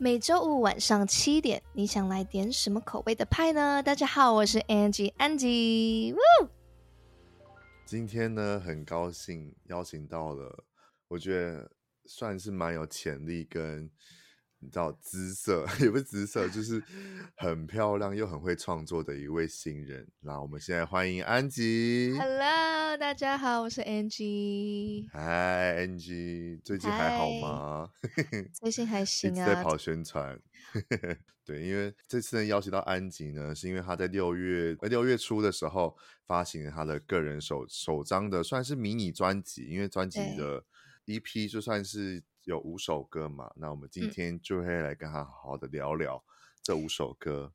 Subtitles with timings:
[0.00, 3.82] 每周五晚上七点，你想来点什么口味的派呢？
[3.82, 6.14] 大家好，我是 Angie，Angie。
[7.84, 10.64] 今天呢，很高兴邀请到了，
[11.08, 11.68] 我觉得
[12.04, 13.90] 算是蛮有潜力跟。
[14.60, 16.82] 你知道姿色 也不是姿色，就是
[17.36, 20.04] 很漂亮又很会创作的一位新人。
[20.20, 22.12] 那我们现在欢迎安吉。
[22.18, 25.08] Hello，大家好，我是 Angie。
[25.12, 27.90] Hi，Angie，最近还好吗
[28.60, 30.40] 最近还行啊，在跑宣传。
[31.46, 40.64] 对，因为这次能邀请到安吉呢，是因为他在六月六月初的时候发行了他的个人首首张的，算是迷你专辑，因为专辑的
[41.06, 42.24] EP 就算是。
[42.48, 43.52] 有五首歌嘛？
[43.56, 46.24] 那我们今天就会来跟他好好的聊聊
[46.62, 47.52] 这五首歌。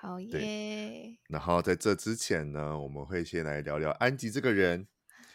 [0.00, 1.18] 好耶！
[1.26, 4.86] 然后在这之前呢，我们会先来聊聊安吉这个人，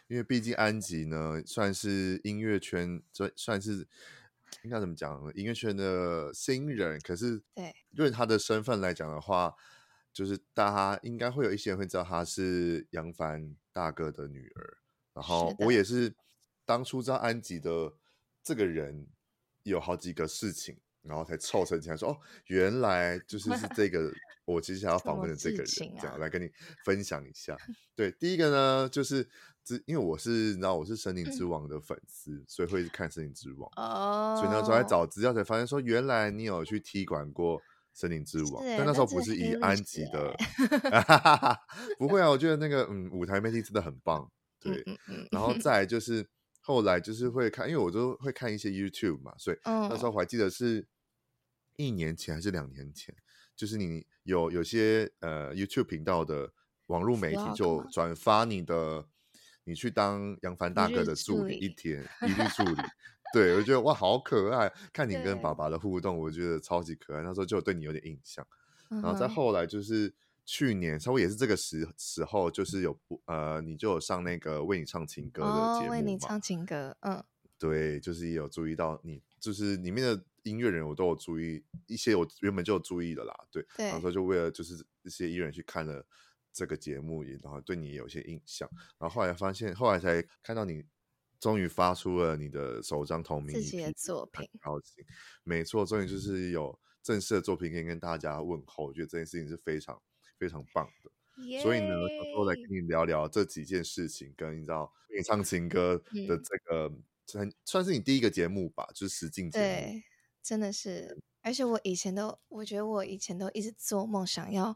[0.07, 3.85] 因为毕竟安吉呢算是音乐圈，算算是
[4.63, 5.29] 应该怎么讲？
[5.35, 6.97] 音乐圈的新人。
[7.01, 9.53] 可是，对，论他的身份来讲的话，
[10.13, 14.77] 就是大家应该会有一些人会知道他是杨帆大哥的女儿。
[15.13, 16.15] 然后我也是
[16.63, 17.91] 当初知道安吉的。
[18.43, 19.07] 这个人
[19.63, 22.17] 有好几个事情，然后才凑成起来说哦，
[22.47, 24.11] 原来就 是是这个
[24.45, 25.65] 我其实想要访问的这个人，
[25.99, 26.49] 这样来跟你
[26.83, 27.55] 分享一下。
[27.95, 29.27] 对，第一个呢，就是
[29.85, 34.35] 因为我是你知道我是森林之王的粉丝，嗯、所以会看森林之王哦。
[34.35, 37.61] 所以那时候在找资料才发现说，原来你有去踢馆过
[37.93, 40.35] 森林之王，但那时候不是以安吉的，
[41.99, 44.29] 不会啊，我觉得那个嗯舞台魅力真的很棒。
[44.59, 46.27] 对，嗯嗯嗯然后再来就是。
[46.63, 50.87] 后来就是会看，因为我都会看一些 YouTube 嘛，所以那时候我还记得是
[51.75, 53.13] 一年前还是两年前，
[53.55, 56.53] 就是你有有些呃 YouTube 频道的
[56.85, 59.05] 网络媒体就转发你的，
[59.63, 62.81] 你去当杨帆大哥的助理一天， 一日助理，
[63.33, 68.45] 对，我觉得哇好可爱，看你跟爸爸的互动，我觉得超级可爱，那时候就对你有点印象，
[68.89, 70.13] 然后再后来就是。
[70.45, 77.23] 去年稍微也是这个时时候，就是有呃，你就有上那个为你唱情歌的节目，为你唱情歌，嗯，
[77.57, 84.73] 对，就是也有注意到你，就是里面的音乐人，我都有注意一些，我原本就有注意的啦，对，对，然后说就为了就是
[85.03, 86.05] 一些艺人去看了
[86.51, 88.67] 这个节目，也然后对你也有些印象，
[88.97, 90.83] 然后后来发现，后来才看到你
[91.39, 95.05] 终于发出了你的首张同名的作品，高兴，
[95.43, 100.01] 没错，终于就是有正式的作品可以跟大家问候，我觉得这件事情是非常。
[100.41, 101.61] 非常棒的!
[101.61, 101.89] 所以呢，
[102.35, 105.95] 我来跟你聊聊这几件事情，跟你知道为你唱情歌
[106.27, 106.91] 的这个，
[107.27, 109.63] 算、嗯、算是你第一个节目吧，就是实境节目。
[109.63, 110.03] 对，
[110.41, 114.75] 真的是，而且我以前都，我觉得我以前都一直做梦想要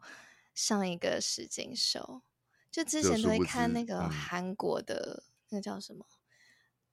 [0.54, 2.22] 上一个实境秀，
[2.70, 6.06] 就之前都会看那个韩国的、嗯、那个叫什么。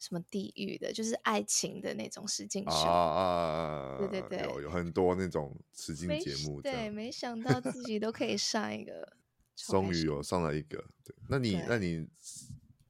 [0.02, 6.60] 什么地狱的，就是爱情的那种实境秀啊，啊对对对，有有很多那种实境节目。
[6.60, 9.16] 对，没想到自己都可以上一个，
[9.54, 10.84] 终于有上了一个。
[11.04, 12.04] 对，那你那你，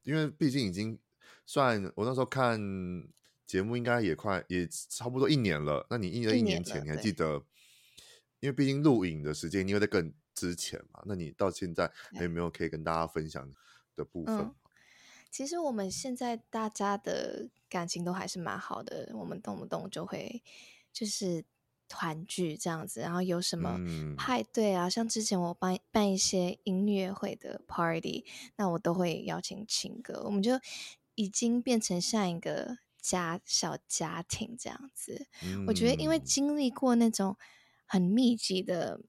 [0.05, 0.99] 因为毕竟已经
[1.45, 2.59] 算我那时候看
[3.45, 5.87] 节目，应该也快也差不多一年了。
[5.91, 7.45] 那你一年一年前，你还记得？
[8.41, 11.03] 因为毕竟录影的时间，因为在更之前嘛。
[11.05, 13.53] 那你到现在还有没有可以跟大家分享
[13.95, 14.39] 的部分？
[14.39, 14.55] 嗯
[15.33, 20.43] 其实我们现在大家的感情都还是蛮好的，我们动不动就会
[20.93, 21.43] 就是
[21.89, 23.81] 团聚这样子，然后有什么
[24.15, 28.27] 派对啊，嗯、像之前我办办一些音乐会的 party，
[28.57, 30.53] 那我都会邀请情歌，我们就
[31.15, 35.27] 已经变成像一个家小家庭这样子。
[35.43, 37.39] 嗯、我觉得因为经历过那种
[37.87, 39.01] 很密集的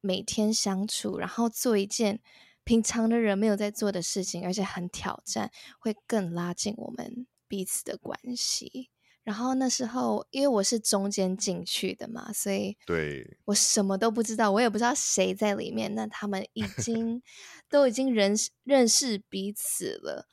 [0.00, 2.20] 每天相处，然后做一件。
[2.68, 8.90] 平常的人没有在做的事情，而且很挑战，会更拉近我们彼此的关系。
[9.22, 15.94] 然后那时候，因为我是中间进去的嘛，所以对我什么都不知道，我也不知道谁在里面。
[15.94, 17.22] 那他们已经
[17.70, 20.28] 都已经认识认识彼此了，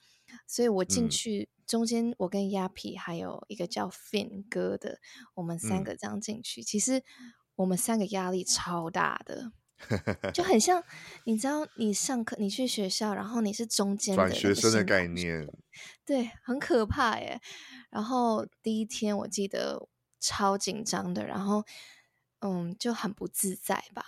[0.46, 5.00] 所以我进去中间，我跟亚皮还有一个叫 Fin 哥的，
[5.36, 7.02] 我们三个这样进去，嗯，其实
[7.56, 9.54] 我们三个压力超大的。
[10.34, 10.82] 就很像，
[11.26, 15.48] 你知道，你上课，你去学校，然后你是中间转学生的概念，
[16.06, 17.42] 对，很可怕耶。
[17.90, 19.90] 然后第一天我记得
[20.20, 21.66] 超紧张的，然后
[22.40, 24.06] 嗯，就很不自在吧。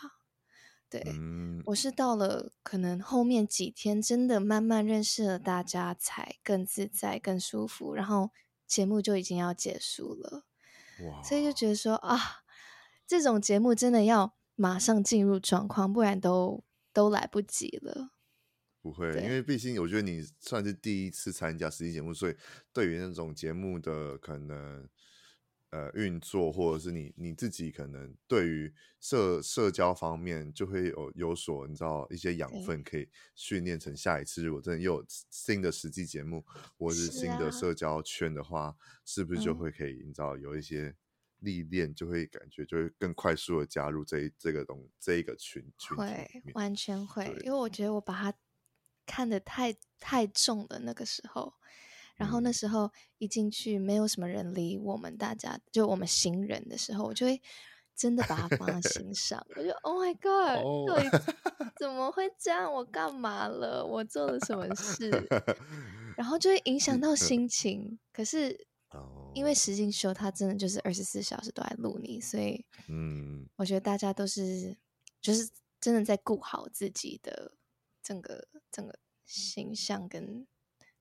[0.90, 7.94] 对，嗯，我是到了可能后面几天，真的慢慢认识了大家，才更自在、更舒服。
[7.94, 8.32] 然后
[8.66, 10.46] 节目就已经要结束了，
[11.04, 11.22] 哇！
[11.22, 12.38] 所以就觉得说啊，
[13.06, 14.37] 这种节目真的要。
[14.58, 16.62] 马上进入状况，不然都
[16.92, 18.10] 都来不及了。
[18.82, 22.36] 不会，因为毕竟我觉得你算是第一次参加实际节目，所以
[22.74, 24.88] 对于那种节目的可能
[25.72, 36.44] 呃运作，或者是你你自己可能对于社社交方面就会有有所你知道一些养分可以训练成下一次如果真的又有新的实际节目
[36.78, 38.74] 或是新的社交圈的话，
[39.04, 40.96] 是，啊、是不是就会可以你知道有一些
[41.40, 48.38] 历练，就会感觉就会更快速的加入这这个东这一个群群会完全会，因为我觉得我把它
[49.06, 51.54] 看得太太重了那个时候。
[52.16, 57.40] 然后那时候一进去，没有什么人理我们，大家就我们行人的时候，我就会
[57.96, 59.46] 真的把它放在心上。
[59.56, 61.72] 我就 Oh my God，到底、oh.
[61.78, 62.74] 怎么会这样？
[62.74, 63.86] 我干嘛了？
[63.86, 65.12] 我做了什么事？
[66.18, 68.00] 然后就会影响到心情。
[68.12, 68.66] 可是
[69.34, 74.78] 因为实境秀，它真的就是二十四小时都在录你，所以嗯，我觉得大家都是
[75.22, 75.50] 就是
[75.80, 77.54] 真的在顾好自己的
[78.02, 80.48] 整个整个形象跟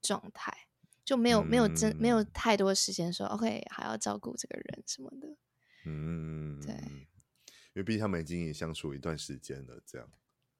[0.01, 0.67] 状态。
[1.05, 5.37] 就没有没有真没有太多时间说、嗯、OK 还要照顾这个人什么的，
[5.85, 10.11] 嗯，对，因为毕竟他们已经也相处一段时间了，这样，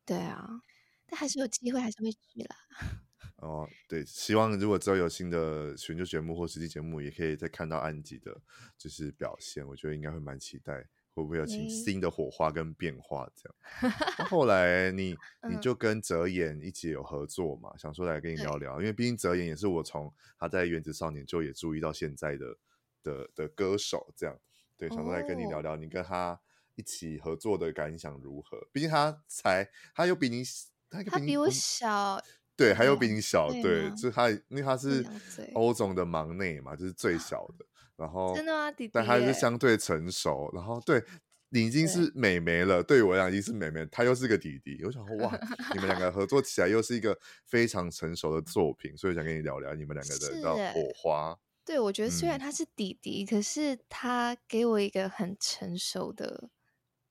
[0.06, 0.62] 对啊，
[1.07, 2.56] 但还是有机会还是会去啦。
[3.38, 8.42] 哦，对，希望如果之后有新的选秀节目或实际节目，也可以再看到安吉的，
[8.77, 10.88] 就是表现，我觉得应该会蛮期待。
[11.13, 13.27] 会不会有新的火花跟变化？
[13.36, 13.92] 这样，
[14.30, 15.18] 后来你
[15.50, 17.71] 你就跟泽演一起有合作嘛？
[17.74, 22.57] 嗯、想说来跟你聊聊，因为毕竟泽演也是我从他在《原子少年》就也注意到现在的
[23.01, 24.39] 的的歌手，这样
[24.77, 26.39] 对，想说来跟你聊聊，你跟他
[26.75, 28.68] 一起合作的感想如何？
[28.71, 30.44] 毕竟他才他又比你
[30.89, 32.22] 他比，他比我小，
[32.56, 35.06] 对，还有比你小，对，对就是他因为他是
[35.54, 37.66] 欧总的忙内嘛，就是最小的。
[37.95, 38.72] 然 后，真的吗？
[38.72, 40.50] 弟弟，但他是相对成熟。
[40.54, 41.04] 然后，对
[41.50, 44.80] 你已经是美眉了，对，对我来讲已经是美眉，他又是个弟弟。
[44.84, 45.39] 我想说，哇，
[45.74, 51.38] 你们两个合作起来又是一个非常成熟的作品，所以想跟你聊聊你们两个的火花。
[51.66, 56.50] 对，我觉得虽然他是弟弟，嗯，可是他给我一个很成熟的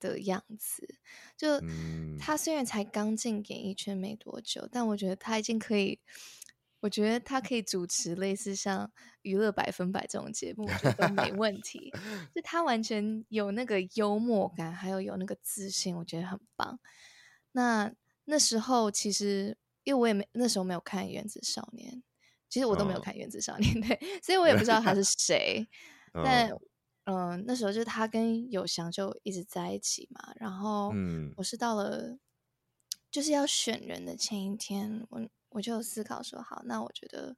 [0.01, 0.97] 的样子。
[1.37, 6.01] 就，嗯，他虽然才刚进演艺圈没多久，但我觉得他已经可以。
[6.81, 8.87] 我觉得他可以主持类似像
[9.23, 11.93] 《娱乐百分百》这种节目，我觉得都没问题。
[12.33, 16.79] 就他完全有那个幽默感，还有有那个自信，我觉得很棒。
[17.53, 17.91] 那
[18.27, 21.91] 那时候其实，因为我也没那时候没有看《原子少年》，
[22.49, 25.67] 其实我都没有看《原子少年》对，所以我也不知道他是谁。
[26.13, 26.49] 但
[27.07, 30.33] 嗯、呃，那时候就是他跟有翔就一直在一起嘛。
[30.37, 30.93] 然后，
[31.37, 32.17] 我是到了
[33.11, 35.29] 就是要选人的前一天，我。
[35.51, 37.35] 我就有思考说，好，那我觉得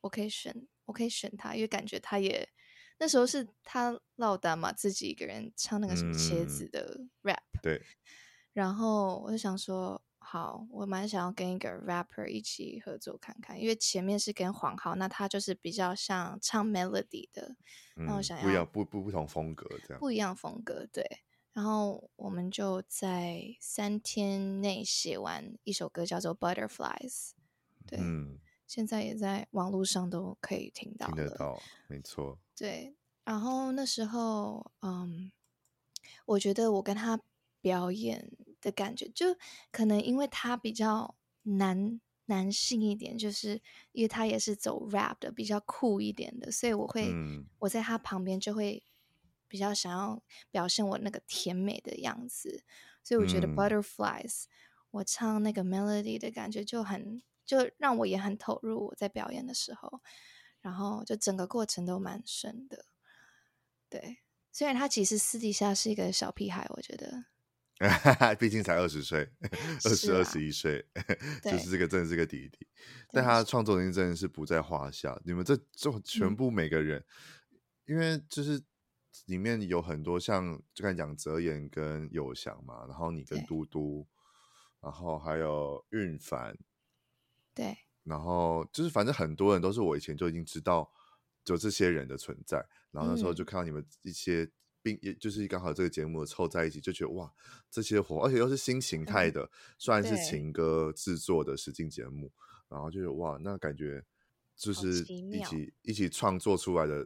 [0.00, 2.48] 我可以选，我可以选他，因为感觉他也
[2.98, 7.82] 那时候是他落单嘛，自己一个人唱那个什么茄子的 rap，嗯、对。
[8.54, 10.02] 然后我就想说，
[10.34, 17.54] 好，我蛮想要跟一个 rapper 一起合作看看，因为前面是跟黄浩，那他就是比较像唱 melody 的，
[17.94, 21.08] 那、嗯、我想要不一样，不不不同风格这样，不一样风格，对。
[21.52, 27.30] 然后我们就在三天内写完一首歌，叫做《Butterflies》。
[27.86, 32.36] 对，嗯，现在也在网络上都可以听到，听得到，没错。
[32.56, 35.30] 对，然后那时候，嗯，
[36.26, 37.20] 我觉得我跟他
[37.60, 38.32] 表演
[38.64, 39.36] 的感觉，就
[39.70, 43.60] 可能因为他比较男男性一点，就是
[43.92, 48.82] 因为他也是走 rap 的，比较酷一点的，所以我会，嗯，我在他旁边就会。
[49.46, 50.20] 比较想要
[50.50, 52.64] 表现我那个甜美的样子，
[53.04, 54.48] 所以我觉得 Butterflies，嗯，
[54.90, 58.86] 我唱那个 melody 的感觉就很，就让我也很投入。
[58.86, 60.00] 我在表演的时候，
[60.60, 62.86] 然后就整个过程都蛮顺的。
[63.88, 64.18] 对，
[64.50, 67.26] 虽然他其实私底下是一个小屁孩，我觉得，
[68.38, 69.28] 毕竟才二十岁，
[69.84, 70.84] 二十二十一岁，
[71.42, 72.66] 就是这个真的是个弟弟，
[73.10, 75.20] 但他的创作能力真的是不在话下。
[75.24, 77.04] 你们这这全部每个人，
[77.50, 78.62] 嗯，因为就是。
[79.26, 84.06] 里面有很多像就刚才讲泽演跟有翔嘛，然后你跟嘟嘟，
[84.80, 86.58] 然后还有韵凡，
[87.54, 90.92] 对，然后就是反正很多人都是我以前就已经知道
[91.44, 92.58] 就这些人的存在，
[92.90, 94.50] 然后那时候就看到你们一些
[94.84, 97.32] 并也、嗯、就是刚好这个节目凑在一起，就觉得哇，
[97.68, 102.30] 这些活，而且又是新形态的，虽、嗯、然是情歌制作的实境节目，
[102.68, 104.04] 然后就是哇，那感觉
[104.54, 107.04] 就是一起一起创作出来的。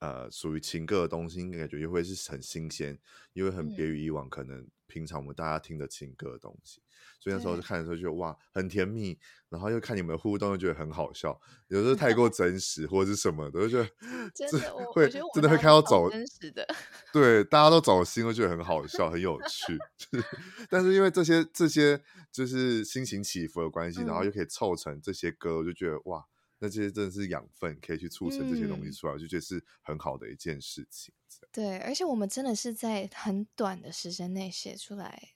[0.00, 2.98] 呃，属于情歌的东西，应该感觉又会是很新鲜，
[3.34, 6.80] 因为很别于以往，可能平常我们大家听的情歌的东西。
[6.80, 6.84] 嗯、
[7.20, 9.18] 所以那时候就看的时候就觉得哇，很甜蜜，
[9.48, 11.40] 然后又看你们的互动，又觉得很好笑。
[11.68, 13.88] 有时候太过 真实或者是什么的，就觉得
[14.34, 16.66] 真的会真的会看到走真实的，
[17.12, 19.78] 对，大家都走心，会觉得很好笑，很有趣。
[20.68, 26.26] 但是因为这些这些就是心情起伏的关系，嗯、然后又可以凑成这些歌，我就觉得哇。
[26.62, 31.12] 那这些真的是养分，可以去促成这些东西出来，我、嗯、就觉得是很好的一件事情。
[31.50, 35.32] 对，而且我们真的是在很短的时间内写出来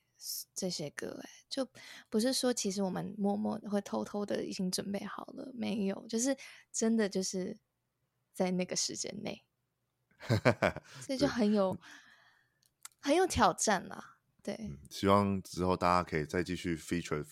[0.54, 1.66] 这些歌，哎，就
[2.10, 6.36] 不是说其实我们默默会偷偷的已经准备好了，没有，就是
[6.70, 7.58] 真的就是
[8.34, 9.42] 在那个时间内，
[11.00, 11.78] 所以 就很有
[13.00, 14.18] 很有挑战啦。
[14.42, 17.24] 对、嗯，希望之后大家可以再继续 feature。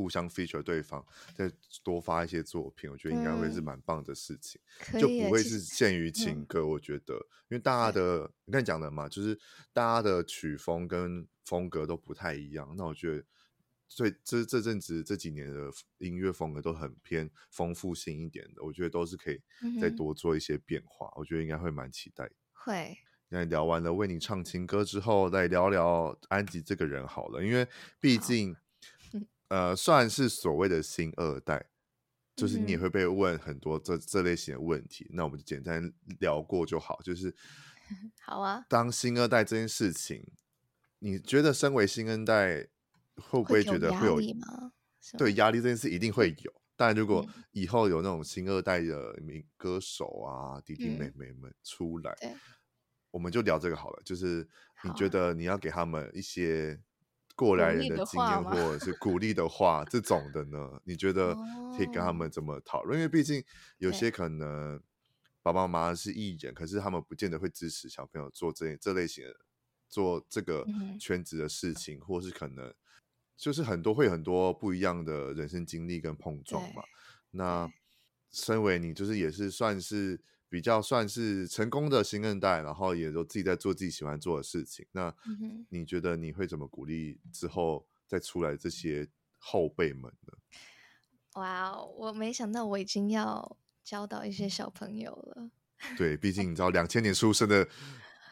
[0.00, 1.04] 互相 feature 对方，
[1.34, 1.52] 再
[1.84, 4.58] 多发一些作品，我觉得应该会是蛮棒的事情，
[4.94, 6.66] 嗯、就不会是限于情歌。
[6.66, 7.16] 我觉得，
[7.50, 9.38] 因为大家的你刚才讲的嘛，就是
[9.74, 12.74] 大家的曲风跟风格都不太一样。
[12.78, 13.24] 那我觉得，
[13.88, 19.38] 所以这这阵子这几年的音乐风格都很偏丰富性一点的，我觉得都是可以
[19.78, 21.08] 再多做一些变化。
[21.08, 22.30] 嗯、我觉得应该会蛮期待。
[22.52, 22.96] 会。
[23.28, 27.68] 那聊完了为你唱情歌之后，再聊聊安吉这个人好了，因为
[28.00, 28.56] 毕竟。
[29.50, 31.70] 呃，算是所谓的新二代，
[32.36, 37.00] 就是你也会被问很多这、嗯、这类型的问题，那我们就简单聊过就好。
[37.02, 37.34] 就是，
[38.24, 38.64] 好啊。
[38.68, 40.24] 当新二代这件事情，
[41.00, 42.68] 你觉得身为新二代
[43.16, 44.72] 会不会觉得会有，压力吗？
[45.18, 46.54] 对，压力这件事一定会有。
[46.76, 52.38] 但如果以后有那种新二代的名歌手啊、弟弟妹妹们出来，嗯、
[53.10, 54.02] 我们就聊这个好了。
[54.04, 54.48] 就是
[54.84, 56.80] 你觉得你要给他们一些。
[57.40, 61.34] 过来人的经验或者是鼓励的话，这种的呢，你觉得
[61.74, 62.98] 可以跟他们怎么讨论？
[62.98, 63.42] 因为毕竟
[63.78, 64.78] 有些可能
[65.42, 69.34] 爸爸妈妈是艺人，可是他们不见得会支持小朋友做这这类型的
[69.88, 70.66] 做这个
[71.00, 72.70] 圈子的事情，或是可能
[73.38, 76.82] 就是很多会有很多不一样的人生经历跟碰撞嘛。
[77.30, 77.66] 那
[78.30, 80.20] 身为你，就是也是算是。
[80.50, 84.84] 比较算是成功的新二代，然后也都自己在做自己喜欢做的事情。
[84.90, 85.14] 那
[85.68, 90.32] 你觉得你会怎么鼓励之后再出来这些后辈们呢？
[91.34, 95.52] 哇哦，我没想到我已经要教导一些小朋友了。
[95.96, 97.68] 对，毕竟你知道，两千年出生的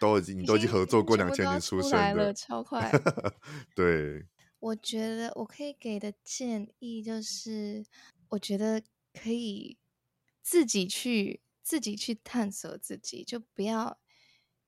[0.01, 2.91] 都已经，你都已经合作过两千年出生的，了超快。
[3.77, 4.27] 对，
[4.59, 7.87] 我觉得我可以给的建议就是，
[8.31, 8.83] 我觉得
[9.15, 9.79] 可以
[10.43, 11.41] 自己去。
[11.69, 14.01] 自己去探索自己，就不要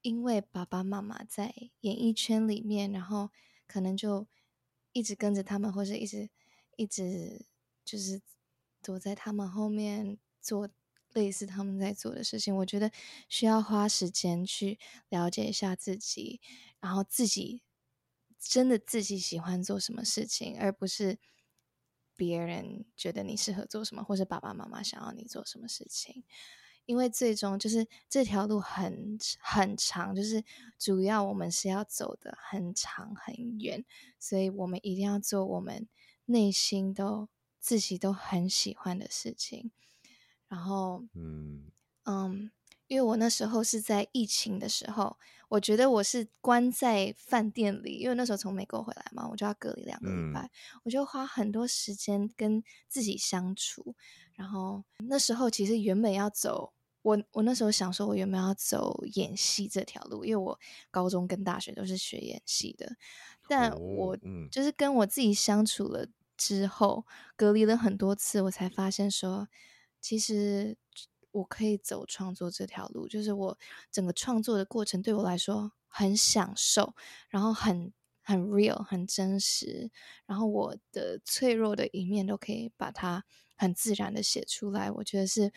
[0.03, 3.31] 因为爸爸妈妈在演艺圈里面，然后
[3.67, 4.29] 可能就
[4.93, 6.29] 一直跟着他们，或者一直
[6.77, 7.47] 一直
[7.87, 8.21] 就是
[8.83, 10.69] 躲在他们后面做
[11.15, 12.55] 类似他们在做的事情。
[12.55, 12.93] 我觉得
[13.31, 14.79] 需要花时间去
[15.09, 16.39] 了解一下自己，
[16.81, 17.63] 然后自己
[18.39, 21.19] 真的自己喜欢做什么事情，而不是
[22.15, 26.25] 别人觉得你适合做什么，或者爸爸妈妈想要你做什么事情。
[26.91, 30.43] 因为最终就是这条路很很长，就是
[30.77, 33.85] 主要我们是要走的很长很远，
[34.19, 35.87] 所以我们一定要做我们
[36.25, 37.29] 内心都
[37.61, 39.71] 自己都很喜欢的事情。
[40.49, 41.71] 然后，嗯
[42.07, 42.51] 嗯，
[42.89, 45.17] 因为我那时候是在疫情的时候，
[45.49, 50.51] 我觉得我是关在饭店里，因为那时候从美国回来嘛，我就要隔离两个礼拜，嗯、
[50.83, 53.95] 我就花很多时间跟自己相处。
[54.35, 56.73] 然后那时候其实原本要走。
[57.03, 62.97] 我我那时候想说，我有没有要走演戏这条路，因为我高中跟大学都是学演戏的。
[63.49, 64.17] 但我
[64.51, 69.49] 就是跟我自己相处了之后，隔离了很多次，我才发现说，
[70.01, 70.77] 其实
[71.31, 73.09] 我可以走创作这条路。
[73.09, 73.59] 就是我
[73.91, 76.95] 整个创作的过程对我来说很享受，
[77.29, 79.91] 然后很很 real，很真实。
[80.27, 83.25] 然后我的脆弱的一面都可以把它
[83.57, 84.91] 很自然的写出来。
[84.91, 85.51] 我觉得是。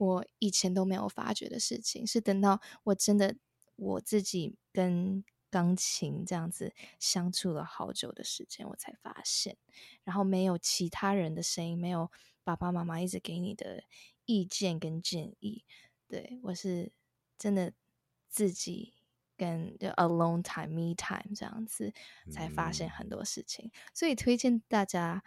[0.00, 3.36] 我以前都没有发觉的事情，是等到我真的
[3.76, 9.58] 我自己跟钢琴这样子相处了好久的时间，我才发现。
[10.02, 12.10] 然后没有其他人的声音，没有
[12.42, 13.84] 爸爸妈妈一直给你的
[14.24, 15.66] 意见跟建议，
[16.08, 16.92] 对，我是
[17.36, 17.74] 真的
[18.26, 18.94] 自己
[19.36, 21.92] 跟就 alone time me time 这样子
[22.30, 25.22] 才发现很多事情，嗯、所以推荐大家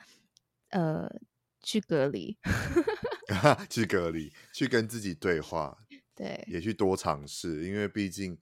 [0.70, 1.22] 呃
[1.62, 2.40] 去隔离。
[3.70, 5.78] 去隔离，去跟自己对话，
[6.16, 8.38] 对，也去多尝试，因为毕竟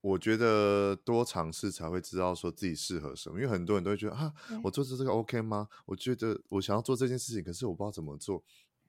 [0.00, 3.38] 我觉得多尝试才会知道说自己适合什么。
[3.38, 4.32] 因为很多人都会觉得啊，
[4.62, 5.68] 我做这这个 OK 吗？
[5.86, 8.42] 我觉得我想要做这件事情，可是我不知道怎么做，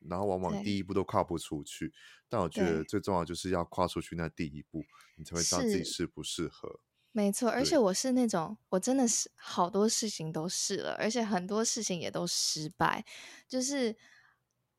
[0.07, 1.93] 然后往往第一步都跨不出去。
[2.27, 4.83] 但我觉得最重要就是要跨出去那第一步，
[5.17, 6.79] 你才会知道自己适不适合。
[7.11, 13.05] 没错，而且我是那种，我真的是好多事情都试了，而且很多事情也都失败，
[13.47, 13.95] 就是。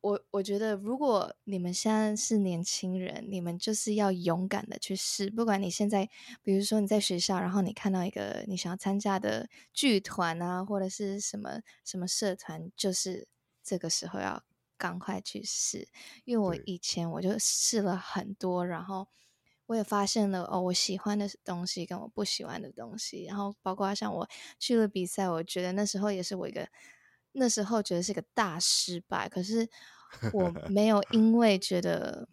[0.03, 5.29] 我我觉得，如果你们现在是年轻人，你们就是要勇敢的去试。
[5.31, 6.09] 不管你现在，
[6.43, 13.29] 比如说你在学校，然后你看到一个你想要参加的剧团啊，或者是什么什么社团，就是
[13.63, 14.43] 这个时候要
[14.79, 15.87] 赶快去试，
[16.25, 19.07] 因为我以前我就试了很多，然后
[19.67, 24.27] 我也发现了哦，我喜欢的东西跟我不喜欢的东西，然后包括像我
[24.59, 26.67] 去了比赛，我觉得那时候也是我一个
[27.33, 29.69] 那时候觉得是个大失败，可是
[30.33, 32.29] 我 没有因为觉得。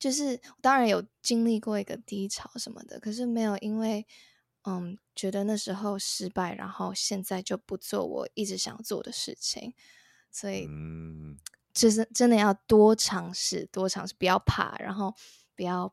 [0.00, 4.06] 就是当然有经历过一个低潮什么的，可是没有因为
[4.62, 9.74] 嗯觉得那时候失败，然后现在就不做我一直想做的事情，
[10.30, 11.36] 所以嗯，
[11.74, 15.12] 就是真的要多尝试，多尝试，不要怕，然后
[15.56, 15.92] 不要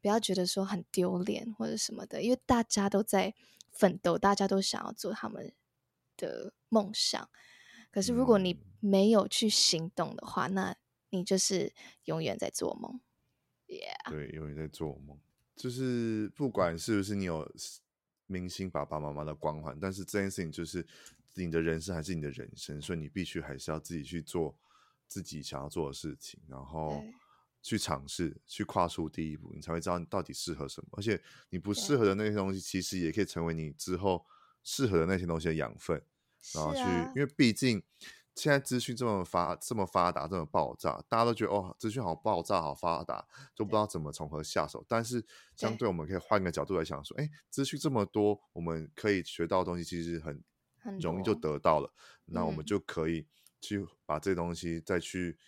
[0.00, 3.34] 不要觉得说很丢脸或者什么的，因为大家都在
[3.70, 5.52] 奋斗，大家都想要做他们
[6.16, 7.28] 的梦想，
[7.90, 10.76] 可是如果你没有去行动的话，那
[11.10, 11.72] 你就是
[12.04, 13.00] 永远在做梦。
[13.66, 14.10] Yeah.
[14.10, 15.18] 对，永远在做梦。
[15.54, 17.50] 就是不管是不是你有
[18.26, 20.86] 明星爸爸妈妈的光环，但是这件事情就是
[21.34, 24.56] 你的人生还是你的人生，所以你必须还是要自己去做
[25.08, 27.02] 自己想要做的事情，然后
[27.62, 30.88] 去尝试，去跨出第一步，你才会知道你到底适合什么。
[30.92, 34.24] 而且你不适合的那些东西，其实也可以成为你之后
[34.66, 36.02] 适合的那些东西的养分，
[36.52, 37.80] 然后去，啊、因为毕竟。
[38.38, 44.84] 现在资讯这么发这么发达这么爆炸，大家都觉得哦，资讯好爆炸好发达，就不知道怎么从何下手。
[44.86, 45.24] 但是
[45.56, 50.44] 相对我们可以换个角度来想说，哎，资讯这么多，我们可以学到的东西其实很
[51.00, 51.90] 容易就得到了，
[52.26, 53.26] 那我们就可以
[53.62, 55.38] 去把这东西再去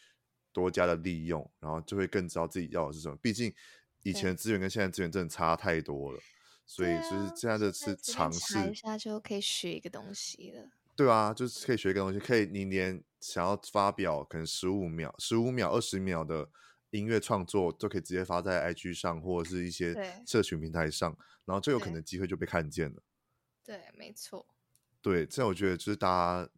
[0.50, 3.14] 多加的利用，嗯，然后就会更知道自己要的是什么。
[3.20, 3.54] 毕竟
[4.02, 6.18] 以前资源跟现在资源真的差太多了，
[6.68, 10.68] 所以就是现在这次尝试一下就可以学一个东西了。
[10.94, 16.50] 对啊，就是可以学一个东西，可以你连想要发表可能十五秒、十五秒、二十秒的
[16.90, 19.94] 音乐创作，都可以直接发在 IG 上或者是一些
[20.26, 23.02] 社群平台上，然后就有可能机会就被看见了。
[23.64, 24.46] 对，对没错。
[25.00, 26.50] 对，这我觉得就是大家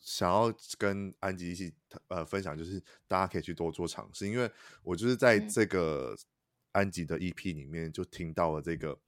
[0.00, 1.72] 想要跟安吉一起
[2.08, 4.50] 呃分享，就是大家可以去多做尝试，因为
[4.82, 6.16] 我就是在这个
[6.72, 8.98] 安吉的 EP 里面就听到了这个、嗯、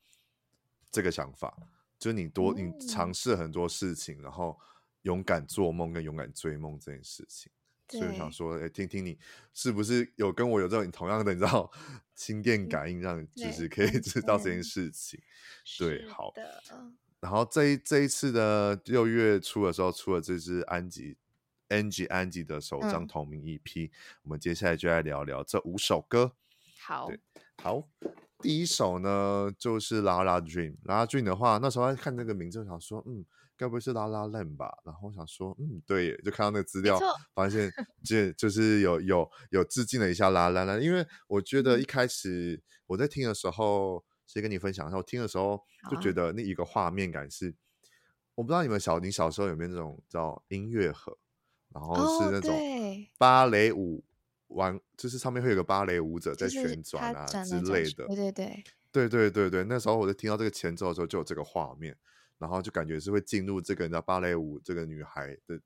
[0.94, 1.52] 这个想法，
[1.98, 4.56] 就是你多你尝试很多事情，然后。
[5.04, 7.52] 勇敢做梦跟勇敢追梦这件事情，
[7.90, 9.18] 所以我想说，哎、欸，听听你
[9.52, 11.70] 是不是有跟我有这种同样的，你知道
[12.14, 15.20] 心电感应，让你就是可以知道这件事情。
[15.78, 16.62] 对，好的。
[17.20, 21.18] 然后这一这一次的六月初的时候，出了这支安吉
[21.68, 23.90] Angie 安吉的首张同名 EP，、嗯、
[24.22, 26.34] 我们接下来就来聊聊这五首歌。
[26.80, 27.10] 好，
[27.62, 27.86] 好，
[28.44, 30.76] 第一首呢就是 La La Dream。
[30.84, 33.24] La La Dream 的话，那时候看那个名字，我想说，嗯。
[33.56, 34.76] 该不会是啦啦 land 吧？
[34.84, 36.98] 然后我想说，嗯，对，就看到那个资料，
[37.36, 37.70] 发现
[38.04, 47.54] 就就是有有有致敬了一下拉拉链，因为我觉得一开始我在听的时候，先跟你分享一下，我听的时候就觉得那一个画面感是，
[48.34, 51.16] 我不知道你们小你小时候有没有那种叫音乐盒，
[51.72, 52.52] 然后是那种
[53.16, 54.02] 芭蕾舞
[54.54, 61.96] 玩，就是上面会有个芭蕾舞者在旋转啊之类的，对对对，对对对对，那时候我在听到这个前奏的时候，就有这个画面。
[62.36, 65.58] 然后就感觉是会进入这个芭蕾舞这个女孩的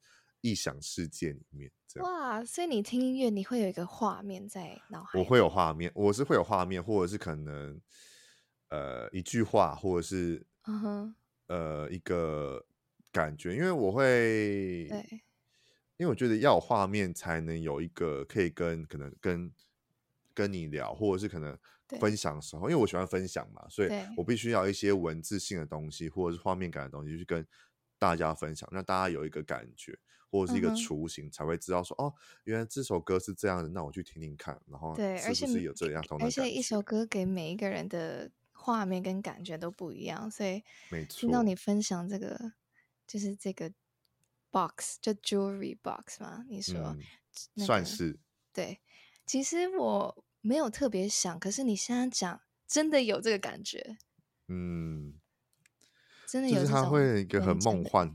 [0.42, 2.08] 异想世界里面，这样。
[2.08, 2.44] 哇！
[2.44, 5.18] 所以你听音乐，你会有一个画面在脑海。
[5.18, 7.80] 我会有画面，我是会有画面，或者是可能
[8.68, 11.14] 呃一句话，或者是嗯哼
[11.46, 12.64] 呃一个
[13.10, 15.20] 感觉，因为我会对，
[15.98, 19.52] 因为我觉得要有画面才能有一个可以跟可能跟
[20.32, 21.58] 跟你聊，或者是可能。
[21.98, 27.42] 分享的时候，因为我喜欢分享嘛，所以我必须要一些文字性的东西，或者是画面感的东西去跟
[27.98, 29.98] 大家分享，让大家有一个感觉
[30.30, 36.04] 或者是一个雏形，才会知道说、嗯、哦，原来这首歌是这样的，那我去听听看，然后对，是不是有这样？
[36.20, 42.52] 而且一首歌给每一个人的画面跟感觉都不一样，所以没错，听到你分享这个
[43.06, 43.72] 就是这个
[44.50, 46.98] box 就 jewelry box 吗，你说、嗯
[47.54, 48.18] 那个、算是
[48.52, 48.80] 对，
[49.26, 50.24] 其实我。
[50.40, 53.98] 没有特别想，可是你现在讲，真的有这个感觉，
[54.46, 55.18] 嗯，
[56.28, 58.14] 真的有，就是它会有一个很梦幻，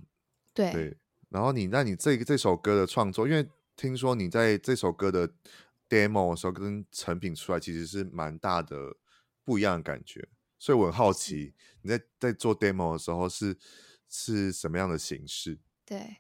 [0.53, 0.97] 对对。
[1.27, 5.27] 然后你那你这这首歌的创作，因为听说你在这首歌的
[5.89, 8.95] demo 的时候跟成品出来，其实是蛮大的
[9.43, 13.57] 不一样的感觉，所以我很好奇你在在做 demo 的时候是
[14.07, 15.59] 是什么样的形式？
[15.85, 16.17] 对，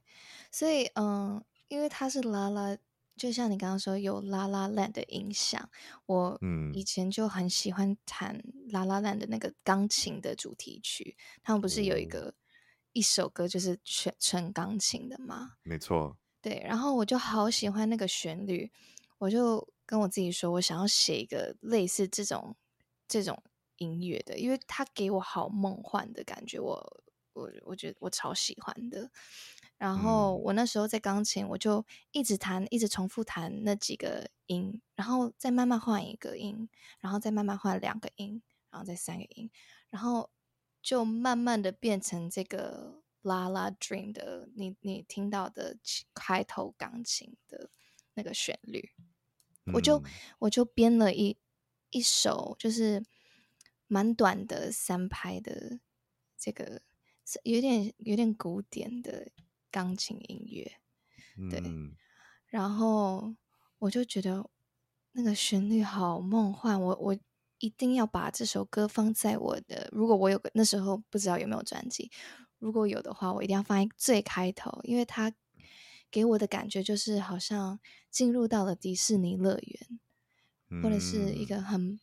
[0.53, 2.77] 所以嗯，因为他是拉拉。
[3.15, 5.69] 就像你刚刚说有《La La Land》的影响，
[6.07, 6.39] 我
[6.73, 8.35] 以前就很喜欢弹
[8.71, 11.15] 《La La Land》的那个钢琴的主题曲。
[11.43, 12.33] 他们不是有一个
[12.91, 15.51] 一首歌就是全纯钢琴的吗？
[15.61, 16.17] 没错。
[16.41, 18.71] 对，然后我就好喜欢那个旋律，
[19.19, 22.55] 我就跟我自己说，我想要写一个类似这种
[23.07, 23.43] 这种
[23.77, 26.59] 音乐的，因为它给我好梦幻的感觉。
[26.59, 29.11] 我我我觉得我超喜欢的。
[29.83, 36.69] 然后我那时候在钢琴，我就一直弹，一直重复弹那几个音，然后再慢慢换一个音，
[37.01, 39.51] 然后再慢慢换两个音，然后再三个音，
[39.89, 40.29] 然后
[40.81, 45.77] 就慢慢的变成这个 La La Dream 的你你听到的
[46.13, 47.69] 开头钢琴的
[48.13, 48.91] 那个旋律，
[49.73, 50.01] 我就
[50.39, 51.35] 我就编了一
[51.89, 53.03] 一首就是
[53.87, 55.81] 蛮短的三拍的
[56.37, 56.81] 这个
[57.43, 59.29] 有点有点古典的。
[59.73, 60.71] 钢琴音乐，
[61.49, 61.95] 对，嗯、
[62.45, 63.33] 然后
[63.79, 64.47] 我就觉得
[65.13, 67.17] 那个旋律好梦幻，我我
[67.57, 72.11] 一定要把这首歌放在我的，如果我有个那时候不知道有没有专辑，
[72.59, 75.33] 如果有的话，我一定要放在最开头，因为它
[76.11, 77.79] 给我的感觉就是好像
[78.11, 79.99] 进入到了迪士尼乐园，
[80.69, 81.99] 嗯、或者是一个很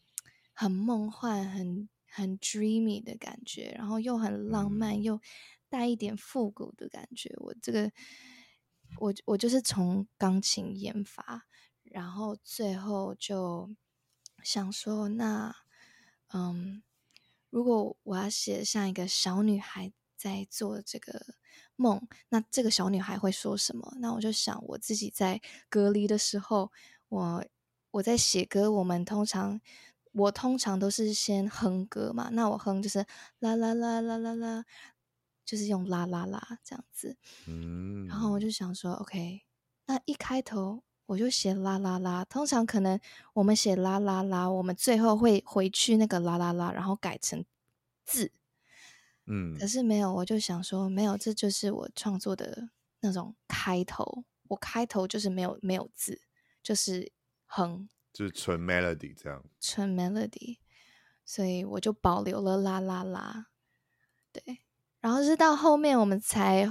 [0.52, 5.20] 很梦幻、很很 dreamy 的感觉，然后又很浪漫、嗯、又。
[5.70, 7.90] 带一点复古的感觉，我这个
[8.98, 11.46] 我我就是从钢琴研发，
[11.84, 13.70] 然后最后就
[14.42, 15.54] 想说，那
[16.34, 16.82] 嗯，
[17.50, 21.34] 如果我要写像一个小女孩在做这个
[21.76, 23.94] 梦，那这个小女孩会说什么？
[24.00, 26.72] 那我就想我自己在隔离的时候，
[27.08, 27.44] 我
[27.92, 29.60] 我在写歌，我们通常
[30.12, 33.06] 我通常都是先哼歌嘛，那我哼就是
[33.38, 34.64] 啦啦啦啦啦啦。
[35.50, 37.16] 就是用啦啦啦这样子，
[37.48, 39.42] 嗯，然后我就想说，OK，
[39.86, 42.24] 那一开头我就写啦啦啦。
[42.26, 43.00] 通常可能
[43.32, 47.44] 我们写啦啦啦，我们最后会回去那个啦啦啦，然后改成
[48.04, 48.30] 字，
[49.26, 49.58] 嗯。
[49.58, 54.22] 可是没有，我就想说，没有，这就是我创作的那种开头。
[54.50, 56.22] 我开头就是没有没有字，
[56.62, 57.10] 就是
[57.46, 60.58] 哼，就是纯 melody 这样，纯 melody，
[61.24, 63.46] 所以我就保留了啦啦啦，
[64.30, 64.60] 对。
[65.00, 66.68] 然后是到后面我们才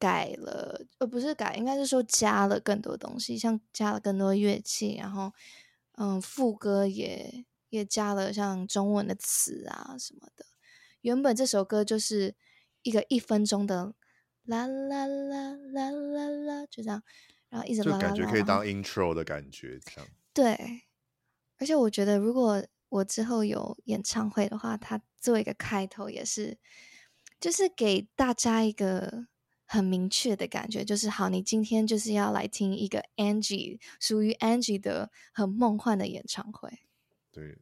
[0.00, 5.32] 改了，呃，不是改，应该是说加了更多东西，像加了更多乐器，然后，
[5.96, 10.46] 嗯，副歌也也加了像中文的词啊什么的。
[11.00, 12.34] 原本这首歌就是
[12.82, 13.94] 一个一分钟的
[14.44, 17.02] 啦啦啦啦啦啦，就这样，
[17.48, 20.10] 然后一直感觉可以当 intro 的感觉，这样。
[20.32, 20.82] 对，
[21.58, 26.58] 而且我觉得如果我之后有演唱会的话，它做一个开头也是。
[27.40, 29.26] 就是给大家一个
[29.64, 36.70] 很明确的感觉，就是好，你今天就是要来听一个 Angie 属于 Angie 的很梦幻的演唱会。
[37.30, 37.56] 对，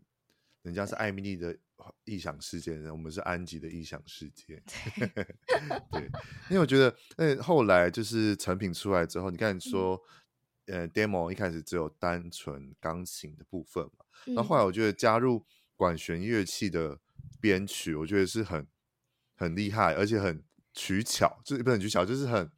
[0.62, 1.58] 人家是艾米丽的
[2.04, 4.62] 异想世界，我们是安吉的异想世界。
[4.96, 5.06] 对，
[5.92, 6.02] 对，
[6.48, 10.00] 因为我觉得，那后来就是成品出来之后，你看说，
[10.66, 17.00] 嗯、呃，demo 一开始只有单纯钢琴的部分嘛，那、嗯、后来我觉得加入管弦乐器的
[17.40, 18.66] 编曲，我觉得是很。
[19.36, 22.50] 很厉害，而且很取巧，就是不是很取巧，就是很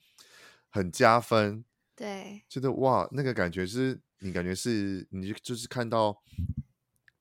[0.71, 1.65] 很加分。
[1.97, 6.23] 对，就是哇，那个感觉是你感觉是你就是看到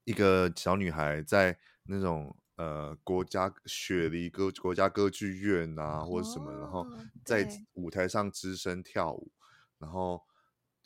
[0.03, 6.85] 一个小女孩在那种呃国家雪梨歌国家歌剧院啊，或者什么，然后
[7.25, 9.31] 在舞台上只身跳舞，
[9.79, 10.23] 然后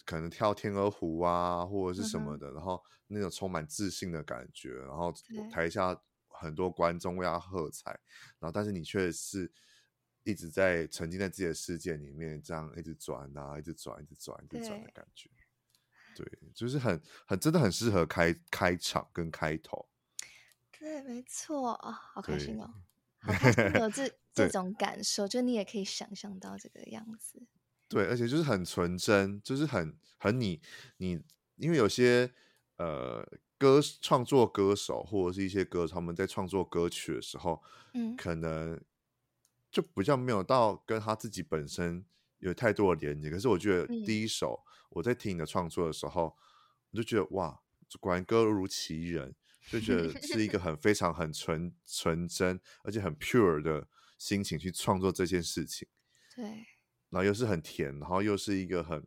[0.06, 5.14] 可能跳天鹅湖啊，或者是什么的，然后那种充满自信的感觉，然后
[5.52, 6.02] 台下。
[6.42, 7.92] 很多观众为他喝彩，
[8.40, 9.52] 然后但是你却是
[10.24, 15.30] 一直在沉浸在自己的世界里面，这样一直转啊，一直转，一直转，一直转的感觉。
[16.16, 19.88] 对，就是很很真的很适合开开场跟开头。
[20.72, 22.74] 对，没错啊，好开心哦，
[23.20, 27.42] 好开心有这 这种感受，就你也可以想象到这个样子。
[27.88, 30.62] 对，而且就是很纯真，就是很很你
[30.98, 31.22] 你，
[31.56, 32.34] 因为有些
[32.78, 33.28] 呃。
[33.62, 37.62] 歌创作歌手或者是一些歌手，他们在创作歌曲的时候，
[37.94, 38.82] 嗯，可能
[39.70, 42.04] 就比较没有到跟他自己本身
[42.40, 43.30] 有太多的连接。
[43.30, 46.36] 可是我觉得第一首我在听你的创作的时候，
[46.90, 47.62] 我就觉得哇，
[48.00, 49.36] 果然歌如其人，
[49.70, 55.88] 就觉得是一个 很非常很纯纯真而且很 pure 的心情去创作这件事情。
[56.36, 56.44] 对，
[57.12, 59.06] 然后又是很甜，然后又是一个很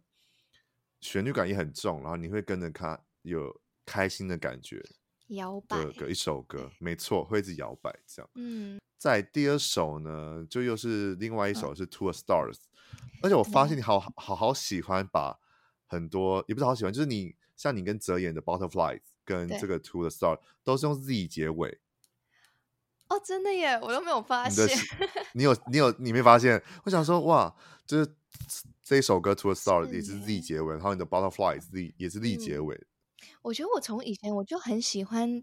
[1.00, 3.60] 旋律感也很重，然后你会跟着他有。
[3.84, 4.82] 开心的感觉，
[5.28, 8.30] 摇摆的一首歌，没错，会一直摇摆这样。
[8.34, 12.58] 嗯，在第二首呢，就又是另外一首是 Two a Stars，
[12.92, 15.38] 嗯，而且我发现你好好好喜欢把
[15.86, 21.78] 很多，也不是好喜欢，就是你像你跟泽演的 Butterflies 跟这个 Two a Stars 都是用 Z 结尾。
[23.08, 24.66] 哦，真的耶，我都没有发现。
[25.34, 26.62] 你，你有你有你没发现？
[26.84, 27.54] 我想说哇，
[27.86, 28.14] 就是
[28.82, 32.86] 这一首歌 To a Stars 也是 Z 结尾，然后你的 Butterflies Z 也是 Z 结尾。
[33.42, 35.42] 我觉得我从以前我就很喜欢，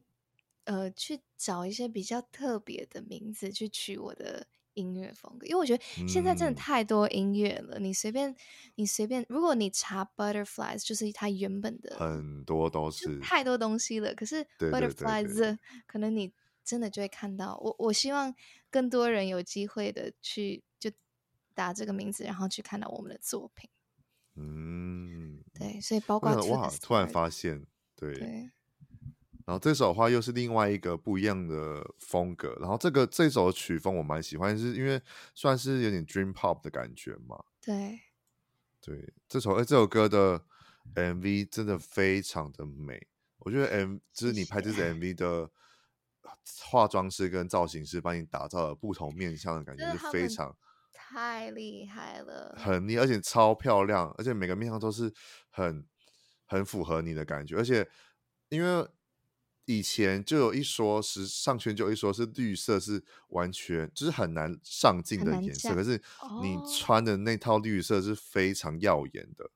[0.65, 8.33] 呃去找一些比较特别的名字去取我的音乐风格，因为我觉得现在真的太多音乐了，嗯、你随便
[8.75, 14.15] 你随便，如果你查 Butterflies，就是它原本的很多都是太多东西了。
[14.15, 16.31] 可是 Butterflies 可能你
[16.63, 17.75] 真的就会看到我。
[17.79, 18.33] 我希望
[18.69, 20.89] 更多人有机会的去就
[21.53, 23.69] 打这个名字，然后去看到我们的作品。
[24.35, 27.65] 嗯，对，所以包括我，突然发现，
[28.09, 28.19] 对。
[28.19, 28.51] 对
[29.43, 35.01] 然后这首的话又是另外一个不一样的风格，然后这个这首曲风我蛮喜欢，是因为
[35.33, 37.43] 算是有点 dream pop 的感觉嘛。
[37.59, 37.99] 对，
[38.79, 40.41] 对，这首哎这首歌的
[40.93, 43.07] MV 真的非常的美，
[43.39, 45.49] 我觉得 M 就是你拍这支 MV 的
[46.61, 50.55] 化妆师跟造型师帮你打造了不同面向的感觉，是非常
[50.93, 55.11] 太厉害了，很厉害，而且超漂亮，而且每个面向都是
[55.49, 55.83] 很
[56.51, 57.89] 很符合你的感觉，而且
[58.49, 58.87] 因为。
[59.65, 66.01] 以前就有一说，时尚圈就有一说是绿色是完全就是很难上镜的颜色，可是
[66.41, 69.49] 你穿的那套绿色是非常耀眼的，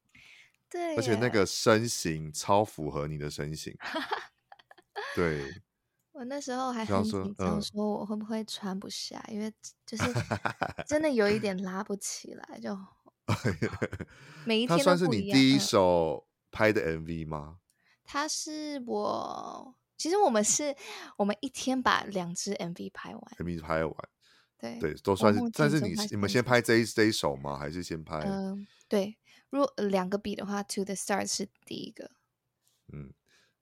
[0.69, 3.75] 对，而且那个身形超符合你的身形，
[5.15, 5.61] 对。
[6.13, 9.51] 我那时候还很紧张，说我会不会穿不下，嗯、因为
[9.85, 10.03] 就 是
[10.87, 12.77] 真的有一点拉不起来，就
[14.45, 14.77] 每一天都不一样。
[14.77, 16.25] 它算是你第一首
[16.55, 17.59] 拍的 MV 吗？
[18.05, 19.75] 他是我。
[19.97, 20.75] 其实我们是，
[21.17, 23.95] 我们一天把两支 MV 拍完，MV 拍完，
[24.59, 25.39] 对对，都算是。
[25.53, 27.57] 但是你你们先拍这一这一首吗？
[27.57, 28.17] 还是先拍？
[28.19, 29.17] 嗯、呃，对。
[29.49, 32.11] 如果两个比的话，To the Stars 是第一个。
[32.91, 33.13] 嗯，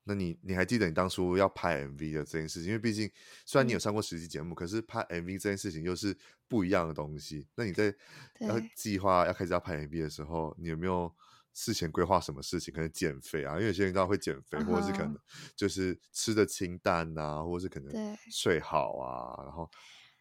[0.06, 2.70] 那你你还记得你当初要拍 MV 的这件事情？
[2.70, 3.10] 因为毕竟
[3.46, 7.48] 虽然你有上过实习节目，嗯、可是拍 MV 这件事情又是不一样的东西。
[7.56, 7.94] 那你在
[8.40, 11.14] 要计划要开始要拍 MV 的时候，你有没有？
[11.54, 12.74] 事前规划什么事情？
[12.74, 14.66] 可能减肥啊，因为有些人知道会减肥，uh -huh.
[14.66, 15.16] 或者是可能
[15.56, 19.44] 就是吃的清淡啊，或者是可能睡好啊。
[19.44, 19.70] 然后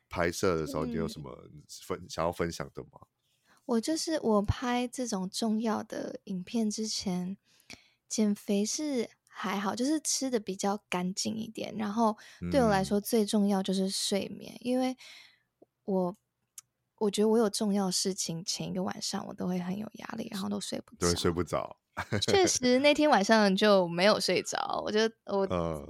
[0.08, 1.34] 拍摄的时候，你有什么
[1.86, 3.00] 分、嗯、想要分享的吗？
[3.64, 7.36] 我就是我拍这种重要的影片之前，
[8.08, 11.74] 减肥是还好，就是吃的比较干净一点。
[11.76, 12.16] 然后
[12.50, 14.96] 对我来说最重要就是睡眠，嗯、因为
[15.84, 16.16] 我。
[17.02, 20.98] 我觉得我有重要事情，前一个晚上我都会很有压力，然后都睡不着。
[21.00, 21.76] 对，睡不着。
[22.22, 25.46] 确 实那天晚上就没有睡着，我觉得我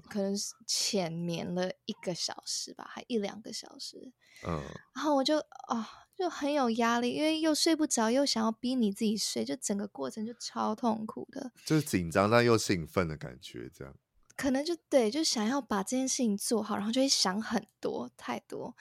[0.09, 4.13] 可能是浅眠了一个小时吧，还一两个小时。
[4.47, 4.61] 嗯。
[4.95, 11.53] 然后我就啊、哦，就很有压力，因为又睡不着，又想要逼你自己睡，就整个过程就超痛苦的。
[11.67, 13.95] 就是紧张但又兴奋的感觉，这样。
[14.35, 18.75] 可能就对，就想要把这件事情做好，然后就会想很多，太多。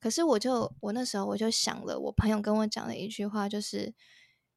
[0.00, 3.94] 可是我就我那时候我就想了，我朋友跟我讲的一句话，就是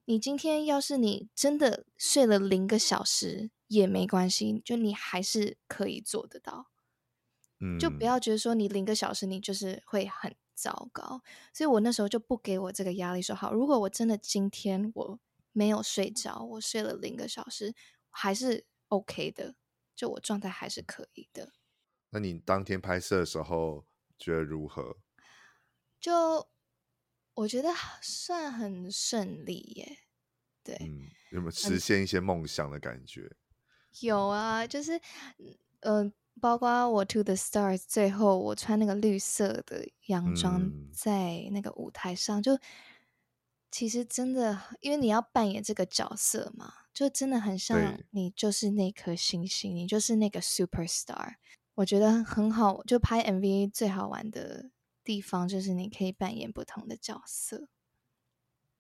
[0.06, 6.71] 你今天要是你真的睡了零个小时也没关系，就你还是可以做得到。
[7.60, 11.21] 嗯，就不要觉得说你零个小时你就是会很糟糕。
[11.53, 15.19] 所以我那时候就不给我这个压力，说好，如果我真的今天我
[15.51, 17.75] 没有睡着，我睡了零个小时
[18.10, 19.56] 还是 OK 的，
[19.95, 21.51] 就我状态还是可以的。
[22.12, 23.86] 那你当天拍摄的时候
[24.17, 24.97] 觉得如何？
[26.03, 26.45] 就
[27.33, 27.69] 我觉得
[28.01, 29.99] 算很顺利耶，
[30.61, 33.33] 对，嗯，有没有实现一些梦想的感觉？
[34.01, 34.99] 有啊，就是，
[35.79, 42.59] 嗯、呃，包括我 To the Stars 最后我穿那个绿色的洋装在那个舞台上，嗯、就
[43.71, 51.35] 其实真的，因为你要扮演这个角色嘛，就真的很像你就是那颗星星，你就是那个 Superstar，
[51.75, 54.72] 我觉得很好，就拍 MV 最好玩的。
[55.03, 57.67] 地方就是你可以扮演不同的角色，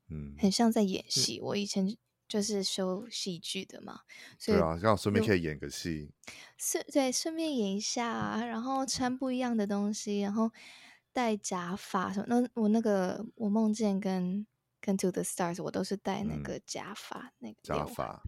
[0.09, 1.39] 嗯，很像在演戏。
[1.41, 4.01] 我以前就是修戏剧的嘛，
[4.39, 6.11] 所以对啊，刚好顺便可以演个戏，
[6.57, 10.51] 顺对，顺便演一下，然后穿不一样的东西，然后
[11.11, 12.25] 戴假发什么。
[12.27, 14.47] 那我那个我梦见跟
[14.79, 18.23] 跟 To the Stars，我都是戴那个假发，嗯、那个假发。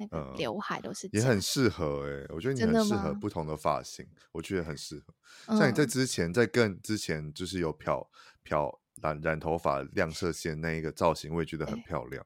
[0.00, 5.14] 那个刘海都是、嗯、也很适合哎、欸，我觉得你很适合不同的发型，我觉得很适合。
[5.58, 8.10] 像你在之前，在更之前，就是有漂
[8.42, 12.24] 漂染染头发、亮色线那一个造型，我也觉得很漂亮。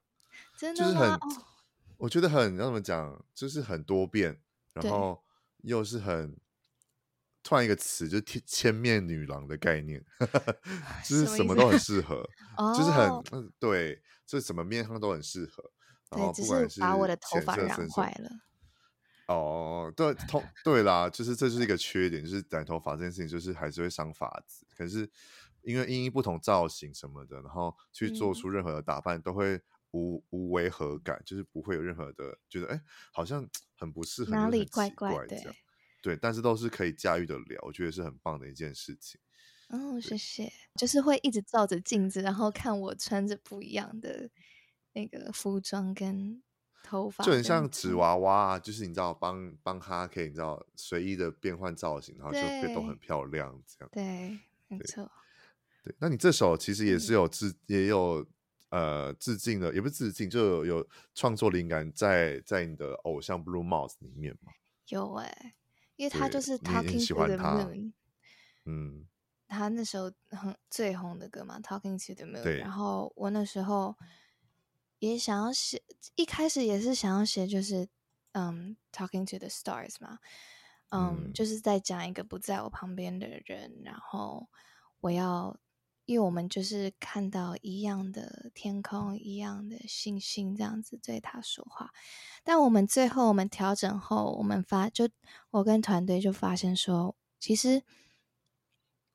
[0.57, 1.19] 真的就是很，
[1.97, 4.39] 我觉得很要怎么讲，就是很多变，
[4.73, 5.21] 然后
[5.63, 6.37] 又是很
[7.43, 10.01] 突然一个词，就是千面女郎的概念，
[11.03, 12.25] 就是什么都很 适合，
[12.77, 15.71] 就是很对，就是什么面上都很适合。
[16.15, 18.29] 对，只是把我的头发染坏了。
[19.27, 24.65] 哦，对，头对啦，就是这就是一个缺点，就是染头发这件事情，就是还是会伤发质。
[24.77, 25.09] 可是
[25.63, 29.59] 因为因因不同造型什么的，然后去做出任何的打扮，嗯、都会
[29.91, 32.79] 无无违和感，就是不会有任何的觉得哎，
[33.11, 35.55] 好像 很不适合，哪里怪怪的。
[36.03, 39.19] 对，但是都是可以驾驭得了，我觉得是很棒的一件事情。
[39.69, 40.53] 哦，谢谢。
[40.75, 44.29] 就是会一直照着镜子，然后看我穿着不一样的
[44.95, 46.41] 那个服装跟
[46.81, 53.89] 头发，就很像纸娃娃，啊就是你知道，帮帮他可以你知道随意的变换造型，然后就变都很漂亮这样。
[53.91, 55.11] 对，没错。
[55.83, 58.25] 对，那你这首其实也是有致，嗯、也有
[58.69, 64.53] 呃致敬的，也不是致敬，就有有创作灵感在在你的偶像 Blue Mouse 里面嘛？
[64.87, 65.53] 有哎、欸，
[65.97, 67.91] 因为他就是 Talking to the Moon，
[68.63, 69.05] 嗯。
[69.47, 72.43] 他那时候很最红的歌嘛，《Talking to the Moon》。
[72.57, 73.95] 然后我那时候
[75.09, 75.81] 也想要写，
[76.15, 77.87] 一开始也是想要写，就是
[78.33, 80.19] 嗯，《Talking to the Stars》嘛，
[80.89, 84.47] 嗯，嗯就是在讲一个不在我旁边的人，然后
[85.01, 85.57] 我要，
[86.05, 91.91] 因为我们就是看到一样的天空，一样的星星，这样子对他说话。
[92.43, 95.09] 但我们最后我们调整后，我们发就
[95.51, 97.83] 我跟团队就发现说，其实。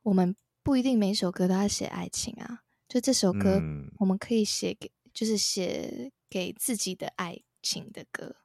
[0.03, 3.61] 我们不一定每首歌都要写爱情啊，就这首歌，
[3.99, 8.37] 我们可以写给，嗯、就是写给自己的爱情的歌，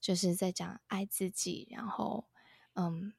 [0.00, 2.26] 就是在讲爱自己，然后，
[2.74, 3.12] 嗯，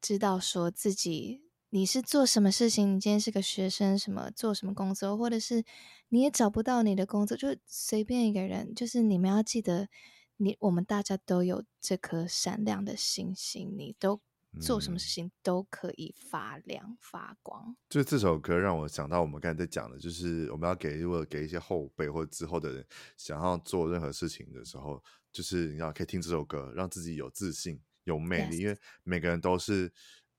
[0.00, 5.64] 知道说自己你是做什么事情，你今天是个学生，什么做什么工作，或者是
[6.08, 9.88] 你也找不到你的工作，就随便一个人，就是你们要记得，
[10.36, 14.20] 你我们大家都有这颗闪亮的星星，你都。
[14.60, 17.76] 做什么事情都可以发亮发光。
[17.88, 28.58] 就这首歌让我想到我们刚才在讲的，就是我们要给如果给一些后辈或者之后的人想要做任何事情的时候，就是你要可以听这首歌，让自己有自信、有魅力。
[28.58, 29.92] 因为每个人都是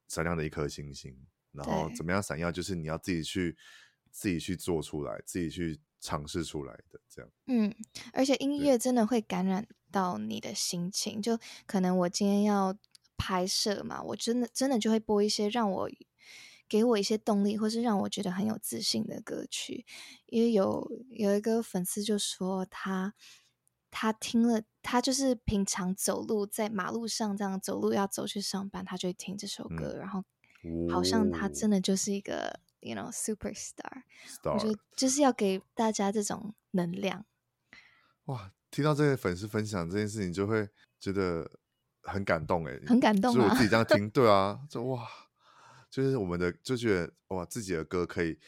[0.07, 1.15] 闪亮的一颗星星，
[1.51, 3.55] 然后怎么样闪耀，就是你要自己去
[4.11, 6.99] 自己去做出来，自己去尝试出来的。
[7.09, 7.73] 这样，嗯，
[8.13, 12.77] 而且音乐真的会感染到你的心情，就可能我今天要。
[13.17, 15.89] 拍摄嘛，我真的真的就会播一些让我
[16.69, 19.85] 给我一些动力，或是让我觉得很有自信的歌曲。
[20.27, 23.13] 因为有有一个粉丝就说他
[23.89, 30.23] 他听了，他就是平常走路在马路上这样走路要走去上班，他就会听这首歌，嗯、然后
[30.89, 34.03] 好像他真的就是一个、哦、you know superstar。
[34.27, 37.25] Star 我觉得就是要给大家这种能量。
[38.25, 41.49] 哇，听到这些粉丝分享这件事情，就会觉得。
[42.07, 43.35] 很感动哎，很感动啊！
[43.35, 45.05] 就是我自己这样听，对啊， 就哇，
[45.89, 48.39] 就是我们的就觉得哇，自己的歌可以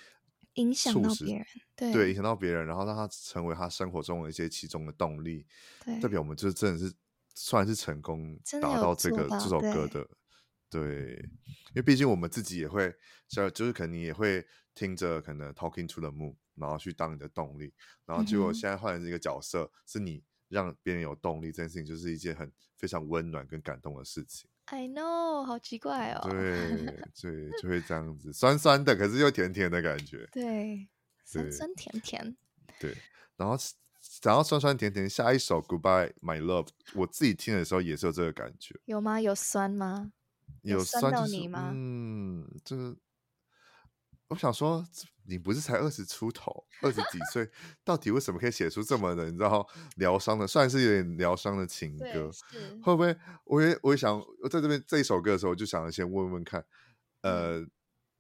[0.54, 1.46] 影响到别人，
[1.76, 5.46] 对，对，影响到别人，然后让他成为他生活中的一些其中的动力，
[5.84, 6.94] 对，代表我们就真的是
[7.36, 10.08] 算是成功达到这个这首歌的，
[10.70, 11.16] 对，对，
[11.70, 12.96] 因为毕竟我们自己也会，
[13.28, 17.74] 就是可能你也会听着可能 Talking to the Moon，然后去当你的动力，
[18.06, 20.24] 然后结果现在换了这个角色，嗯、是你。
[20.50, 24.50] 让别人有动力，这件事情就是一件很非常温暖跟感动的事情。
[24.66, 26.30] I know，好奇怪哦。
[26.30, 26.86] 对
[27.22, 30.28] 对，就会这样子，酸酸的，可是又甜甜的感觉。
[30.32, 30.90] 对，
[31.24, 32.36] 酸酸甜甜。
[32.80, 32.96] 对，
[33.38, 33.56] 然后
[34.24, 38.80] 然后酸酸甜甜，下一首 Goodbye My Love，我自己听的时候也是有这个感觉。
[38.86, 39.22] 有吗？
[39.22, 40.12] 有酸吗？
[40.64, 41.72] 有酸到你吗？
[41.74, 42.96] 嗯，就是。
[44.30, 44.86] 我想说，
[45.24, 47.50] 你不是才二十出头，二十几岁，
[47.84, 52.30] 到底为什么可以写出这么的，你知道疗伤的，算是有点疗伤的情歌？
[52.84, 53.18] 会不会？
[53.44, 56.64] 我也，我也想，我在这边这一首歌的时候，我就想先问问看，
[57.22, 57.66] 呃，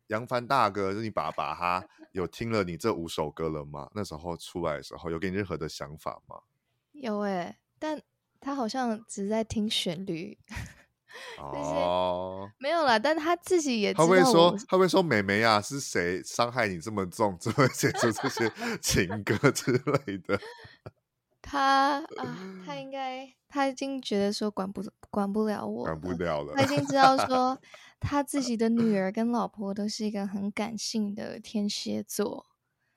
[0.07, 3.89] 杨帆大哥，就你爸爸他 有听了你这五首歌了吗？
[3.93, 6.41] 那时候出来的时候，有给你任何的想法吗？
[6.93, 8.01] 有哎、欸，但
[8.39, 10.39] 他好像只在听旋律。
[11.37, 14.05] 哦，没有啦，但他自己也知道。
[14.05, 18.51] 他会说，他会说，妹妹啊，是谁伤害你这么重，怎么写出这些
[18.81, 20.39] 情歌之类的？
[21.41, 26.53] 他啊，他 应该他已经觉得说管不管不了我，管不了了。
[26.55, 27.57] 他已经知道说，
[27.99, 32.45] 他自己的女儿跟老婆都是一个很感性的天蝎座。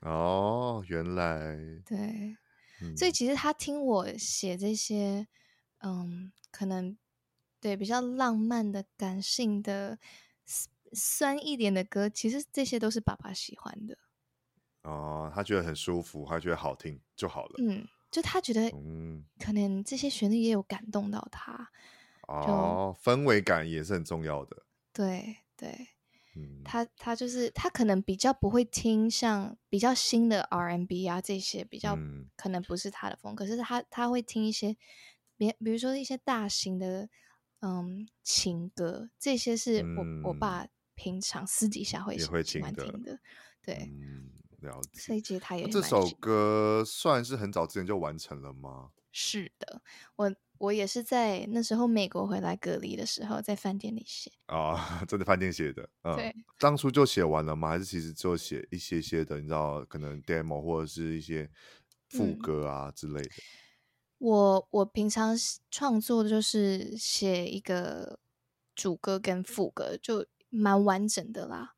[0.00, 1.56] 哦，原来
[1.86, 2.36] 对，
[2.82, 5.26] 嗯，所以其实他听我写这些，
[5.82, 6.96] 嗯，可能。
[7.62, 9.96] 对，比较浪漫的、感性的、
[10.92, 13.96] 酸一点的歌，其实这些都是爸爸喜欢的。
[14.82, 17.54] 哦，他觉得很舒服，他觉得好听就好了。
[17.58, 21.70] 嗯，就他觉得，嗯，可能这些旋律也有感动到他。
[22.26, 24.64] 哦，氛围感也是很重要的。
[24.92, 25.86] 对对，
[26.34, 31.96] 嗯，他他就是他可能比较不会听像比较新的 R&B 啊这些，比较
[32.34, 34.76] 可能不是他的风格，可是他他会听一些
[35.36, 37.08] 别比如说一些大型的。
[37.62, 42.26] 嗯，情歌这些是我、嗯、我爸平常私底下会喜
[42.60, 43.18] 欢听的，
[43.62, 45.00] 对、嗯，了解。
[45.00, 48.90] 所以其实他也这首歌算是很早之前就完成了吗？
[49.12, 49.80] 是的，
[50.16, 55.88] 我我也是在那时候美国回来隔离的时候，在饭店里写啊、哦， 真的饭店写的。
[56.02, 57.68] 嗯，对，当初就写完了吗？
[57.68, 59.36] 还是其实就写一些些的？
[59.38, 61.48] 你知道，可能 demo 或者是一些
[62.08, 63.28] 副歌啊之类的。
[63.28, 63.42] 嗯、
[64.22, 65.36] 我我平常
[65.68, 68.20] 创作就是写一个
[68.72, 71.74] 主歌跟副歌，就蛮完整的啦。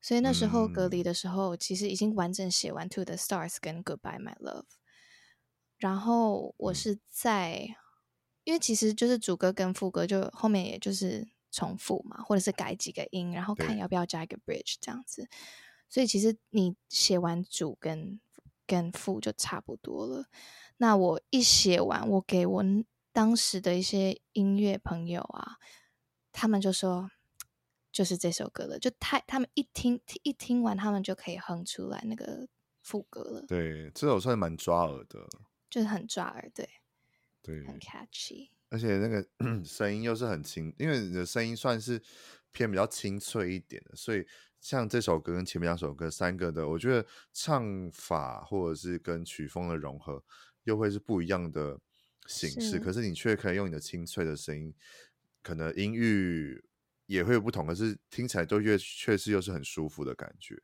[0.00, 4.62] 所以那时候隔离的时候，嗯、其实已经完整写完《To the Stars》跟《Goodbye My Love》。
[5.76, 7.76] 然后我是在，嗯、
[8.42, 15.28] 因为其实就是主歌跟副歌，就后面也就是重复嘛，或者是改几个音，然后看要不要加一个 bridge 这样子。
[15.88, 18.18] 所以其实你写完主跟
[18.66, 20.26] 跟副就差不多了。
[20.78, 22.64] 那我一写完，我给我
[23.12, 25.56] 当时的一些音乐朋友啊，
[26.32, 27.10] 他们就说
[27.90, 32.46] 就是这首歌了，就太他们一听一听完，他们就可以哼出来那个
[32.82, 33.46] 副歌了。
[33.46, 35.26] 对，这首算蛮抓耳的。
[35.68, 36.66] 就是很抓耳，对，
[37.42, 39.26] 对，很 catchy，而且那个
[39.66, 42.00] 声音又是很清，因为你的声音算是
[42.52, 44.24] 偏比较清脆一点的，所以
[44.60, 50.24] 像这首歌跟前面两首歌三个的，我觉得唱法或者是跟曲风的融合
[50.66, 51.80] 又会是不一样的
[52.26, 54.72] 形式，是可是你却可以用你的清脆的声音，
[55.42, 56.62] 可能音域
[57.06, 60.62] 也会有不同，可是听起来都越确实又是很舒服的感觉，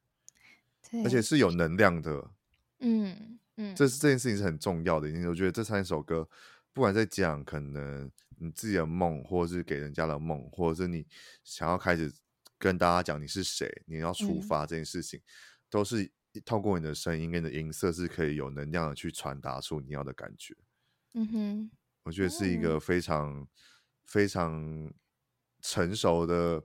[1.05, 2.31] 而且是有能量的，
[2.79, 3.39] 嗯。
[3.59, 5.07] 嗯，这是这件事情是很重要的。
[5.07, 6.27] 因为我觉得这三首歌，
[6.73, 11.07] 不管在讲可能你自己的梦，或者是给人家的梦，或者是你
[11.45, 12.11] 想要开始
[12.57, 15.23] 跟大家讲你是谁，你要出发这件事情，嗯、
[15.69, 16.11] 都是
[16.41, 20.57] 透过你的声音跟你的音色是可以有能量的去传达出你要的感觉。
[21.15, 21.71] 嗯哼，
[22.05, 23.47] 我觉得是一个非常、嗯、
[24.05, 24.93] 非常
[25.61, 26.63] 成熟的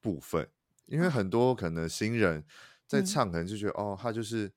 [0.00, 0.48] 部分，
[0.86, 2.44] 因为很多可能新人
[2.86, 4.52] 在唱，可能就觉得、嗯、哦，他就是。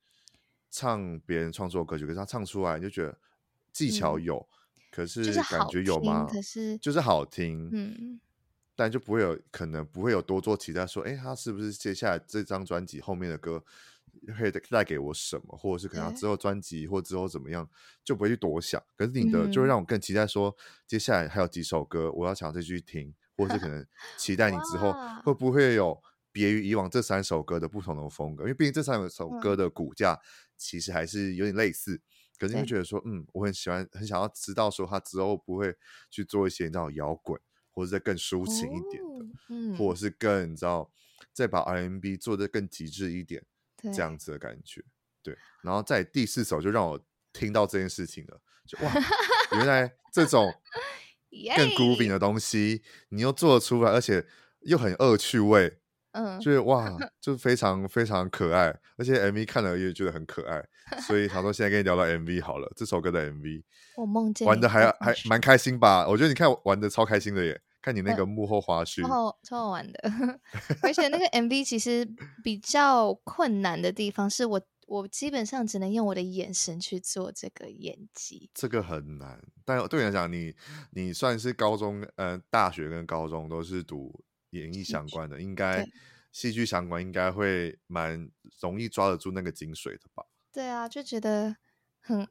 [0.70, 3.18] 唱别人创作歌曲，可是他唱出来就觉得
[3.72, 4.38] 技巧有，
[4.76, 6.28] 嗯、可是感觉有吗？
[6.30, 8.20] 可是就是好听，嗯，
[8.78, 13.62] 但就不会有可能不会有多做期待，说，哎、欸，他是不是接下来这张专辑后面的歌
[14.38, 17.68] 会带给我什么，或者是可能之后专辑或之后怎么样，
[18.04, 18.82] 就不会去多想。
[18.96, 20.56] 可是你的就会让我更期待，说
[20.86, 23.86] 接下来还有几首歌，我要想再去听，或者是可能
[24.18, 24.94] 期待你之后
[25.26, 25.34] 会。
[25.34, 26.02] 不会有
[26.32, 30.20] 别于以往这三首歌的不同的风格，因为毕竟这三首歌的骨架。
[30.60, 32.02] 其实还是有点类似，
[32.40, 35.76] 可是你会觉得说，嗯，我很喜欢，很想要知道说他之后不会
[36.10, 37.40] 去做一些你知道摇滚，
[37.78, 40.92] 或者再更抒情一点的，哦嗯、或者是更你知道
[41.32, 43.44] 再把 R&B 做的更极致一点，
[43.94, 44.84] 这样子的感觉，
[45.22, 45.38] 对。
[45.62, 47.00] 然后在第四首就让我
[47.32, 48.92] 听到这件事情了，就哇，
[49.58, 50.52] 原来这种
[51.56, 54.26] 更 grooving 的东西你又做得出来，而且
[54.62, 55.78] 又很恶趣味。
[56.14, 60.66] 嗯，就是哇， 就是非常非常可爱，而且 MV 看了也觉得很可爱，
[61.02, 63.62] 所以想说现在跟你聊到 MV 好了，这首歌的 MV，
[63.98, 66.08] 我梦见玩的还还蛮开心吧？
[66.08, 70.40] 我觉得你看玩的超开心的耶，看你那个幕后花絮，超好超好玩的，
[70.82, 72.08] 而且那个 MV 其实
[72.44, 79.42] 比较困难的地方是我我基本上只能用我的眼神去做这个演技，这个很难。
[79.66, 80.56] 但对你来讲，你
[80.92, 84.24] 你算是高中，呃，大学跟高中都是读。
[84.52, 85.86] 演艺相关的，应该
[86.32, 90.26] 戏剧相关，应该会蛮容易抓得住那个精髓的吧？
[90.54, 91.58] 对啊，就觉得
[92.00, 92.26] 很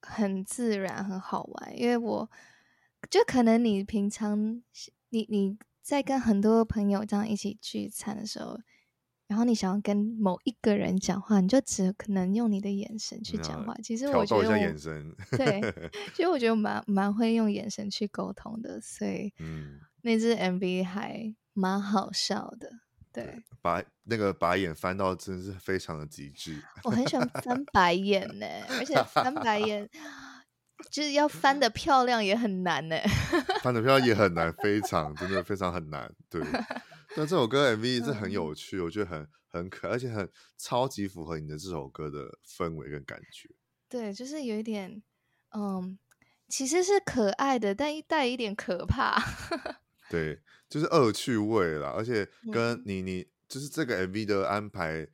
[0.00, 1.78] 很自然，很好玩。
[1.78, 2.30] 因为我
[3.10, 4.62] 就可能你平常
[5.10, 8.58] 你你在跟很多朋友这样一起聚餐的时候，
[9.26, 13.74] 然后你想要跟某一个人讲话，你就只可能用你的眼神去讲话。
[13.82, 15.60] 其实我觉得我眼神对，
[16.14, 21.34] 其实我觉得蛮蛮会用眼神去沟通的，所以嗯，那只 MV 还。
[21.54, 22.70] 蛮好笑的，
[23.12, 26.62] 对， 把那个白眼翻到真是非常的极致。
[26.84, 28.46] 我很喜欢翻白眼呢，
[28.78, 29.90] 而且翻白眼
[30.90, 32.96] 就是要翻的漂亮也很难呢。
[33.62, 36.12] 翻的漂亮也很难，非常真的非常很难。
[36.30, 36.42] 对，
[37.16, 43.48] 但这首歌 MV 是 很有趣，嗯、我觉得很很可爱，而且很超级符合你的这首歌的氛围跟感觉。
[43.88, 45.02] 对，就是有一点，
[45.54, 45.98] 嗯，
[46.48, 49.20] 其实是可爱的，但一带一点可怕。
[50.10, 55.06] 对，就是恶趣味啦，而且跟你你就是这个 MV 的安排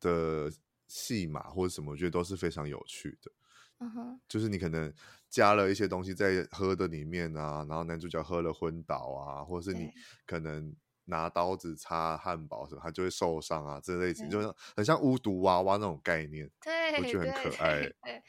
[0.00, 0.50] 的
[0.86, 3.30] 戏码或者什么，我觉得都是非常有趣的。
[3.78, 4.92] 嗯哼，就是你可能
[5.28, 9.90] 加了一些东西在喝的里面啊，然后男主角喝了昏倒啊，或者是你
[10.26, 10.74] 可能
[11.04, 17.80] 拿刀子插汉堡什么，他就会受伤啊，这类型就是很像巫毒娃娃那种概念，对，我觉得很可爱。
[17.80, 18.22] 对，对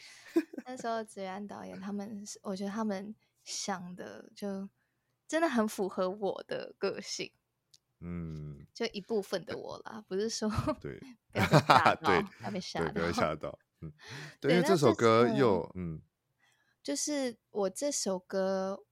[0.65, 4.69] 那时候子然导演他们，我觉得他们想的就。
[5.29, 7.29] 真的很符合我的个性，
[7.99, 10.97] 嗯，就一部分的我啦，不是说 对，
[11.33, 13.93] 不要被吓到，对，不要被吓到，不要吓到，嗯，
[14.39, 16.01] 对，因为这首歌又嗯，
[16.81, 18.83] 就是我这首歌，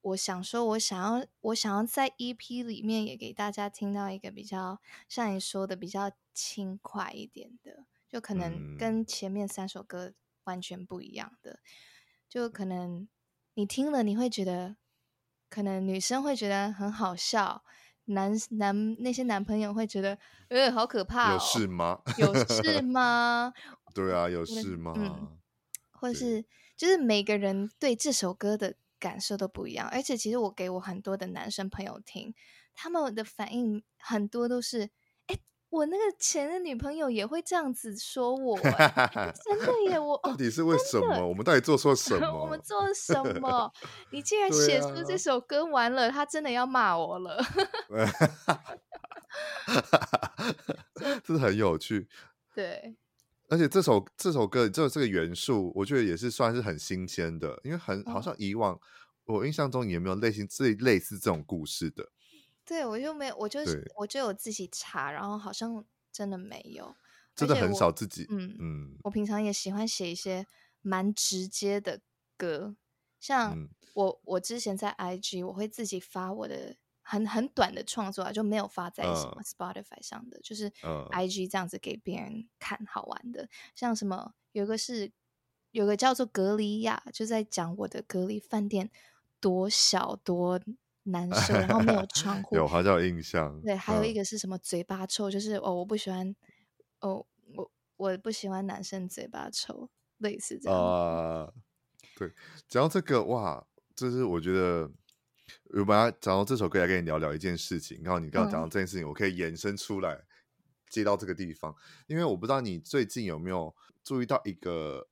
[0.00, 9.04] 我想说，我想要，我想要在 EP 里面也给大家听到一个比较像你说的比较轻快一点的，就可能跟。
[9.04, 10.14] 前面三首歌
[10.44, 11.58] 完全不一样的，嗯、
[12.28, 12.64] 就可。
[12.64, 13.08] 能
[13.54, 14.76] 你听了你会觉得，
[15.50, 17.62] 可能女生会觉得很好笑，
[18.06, 22.00] 男男那些男朋友会觉得，呃，好可怕、哦，有事吗？
[22.18, 23.52] 有事 吗？
[23.94, 24.92] 对啊，有事吗？
[24.96, 25.38] 嗯
[25.92, 26.44] 或是
[26.76, 32.34] 就是每个人对这首歌的感受都不一样，而且其实我给我很多的男生朋友听，
[32.74, 34.90] 他们的反应很多都是，哎，
[35.72, 41.26] 我那个前任女朋友也会这样子说我， 真的耶，我到底是为什么？
[41.26, 42.42] 我们到底做错什么？
[42.42, 43.72] 我们做了什么？
[44.10, 47.42] 你竟然写出这首歌完了，他真的要骂我了，
[50.94, 52.06] 这 是很有趣，
[52.54, 52.94] 对。
[53.48, 58.80] 而且这首这首歌这这个元素，我觉得也是算是很新鲜的，因为很好像以往、哦、
[59.24, 62.10] 我印象中也没有类型最类似这种故事的。
[62.64, 66.94] 对，我就没有，我就是我就有自己查，然后好像真的没有，
[67.34, 68.26] 真的很少自己。
[68.30, 70.46] 嗯嗯，我平常也喜欢写一些
[70.80, 72.00] 蛮直接的
[72.36, 72.76] 歌，
[73.18, 76.76] 像我、嗯、我之前在 IG 我会自己发我的。
[77.04, 83.44] 很很短的创作啊，就没有发在什么 Spotify 上的，uh, 就是 IG 这样子给别人看好玩的。
[83.44, 85.10] Uh, 像什么有个是
[85.72, 88.88] 有个叫做格里亚，就在讲我的隔离饭店
[89.40, 90.60] 多小多
[91.04, 92.56] 难 受，然后没有窗户。
[92.56, 93.60] 有，好像有印象。
[93.62, 96.34] 对，还有一个是什么嘴巴臭，就是哦，我不喜欢
[97.00, 99.88] 哦，我我不喜欢男生嘴巴臭，
[100.18, 100.78] 类似这样。
[100.78, 101.52] 啊，uh,
[102.18, 102.32] 对，
[102.68, 104.90] 讲到这个哇，就是我觉得。
[105.74, 110.22] 我本来讲到这首歌来跟你聊聊一件事情，然后你刚刚讲到这件事情，我可以延伸出来
[110.88, 111.74] 接到这个地方，
[112.06, 115.08] 因为我不知道你最近有没有注意到一个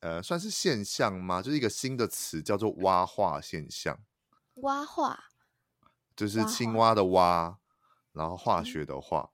[0.00, 1.42] 呃，算是现象吗？
[1.42, 3.98] 就是一个新的词叫做“蛙化现象”。
[4.62, 5.24] 蛙化
[6.16, 7.58] 就是青蛙的蛙，
[8.12, 9.30] 然后化学的化。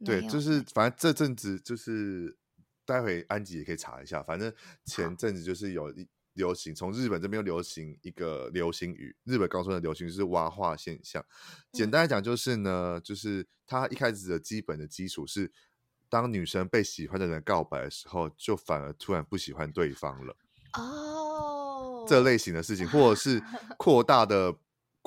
[0.00, 2.36] 嗯、对，就是反正这阵子就是，
[2.84, 4.52] 待会安吉也可以查一下，反正
[4.84, 6.08] 前阵子就是有一。
[6.34, 11.24] 流行从日本这边又流行一个流行语，日本高中的流行就是蛙化现象。
[11.72, 15.50] 简单来讲就是呢，就是它一开始的基本的基础是，
[16.08, 20.36] 当女生被喜欢的人告白的时候，就反而突然不喜欢对方了。
[20.74, 23.42] 哦，这类型的事情，或者是
[23.76, 24.54] 扩大的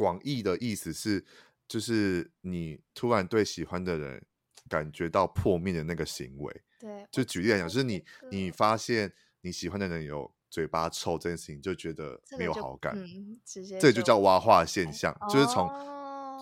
[0.01, 1.23] 广义的意思是，
[1.67, 4.25] 就是你突然对喜欢的人
[4.67, 6.61] 感觉到破灭的那个行为。
[6.79, 10.33] 对，就举例来讲，就是你你发现你喜欢的人有。
[10.51, 15.65] 嘴巴臭这件事情就觉得没有好感，嗯、就这就叫蛙化现象，哎、就是从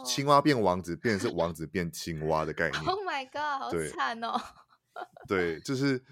[0.04, 2.84] 青蛙变王子，变成是 王子变青蛙的概念。
[2.86, 4.42] Oh my god，好惨哦！
[5.28, 6.04] 对，就是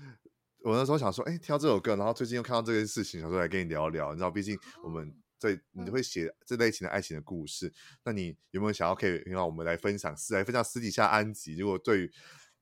[0.63, 4.11] 我那时候想说，哎，听到这首歌，然后最近又看到这件事情，想说来跟你聊聊。
[4.11, 7.73] 你知道，毕竟我们 在你会写这类型的爱情的故事，嗯、
[8.05, 12.11] 那你有没有想要可以让我们来分享，是来分享私底下安吉，如果对于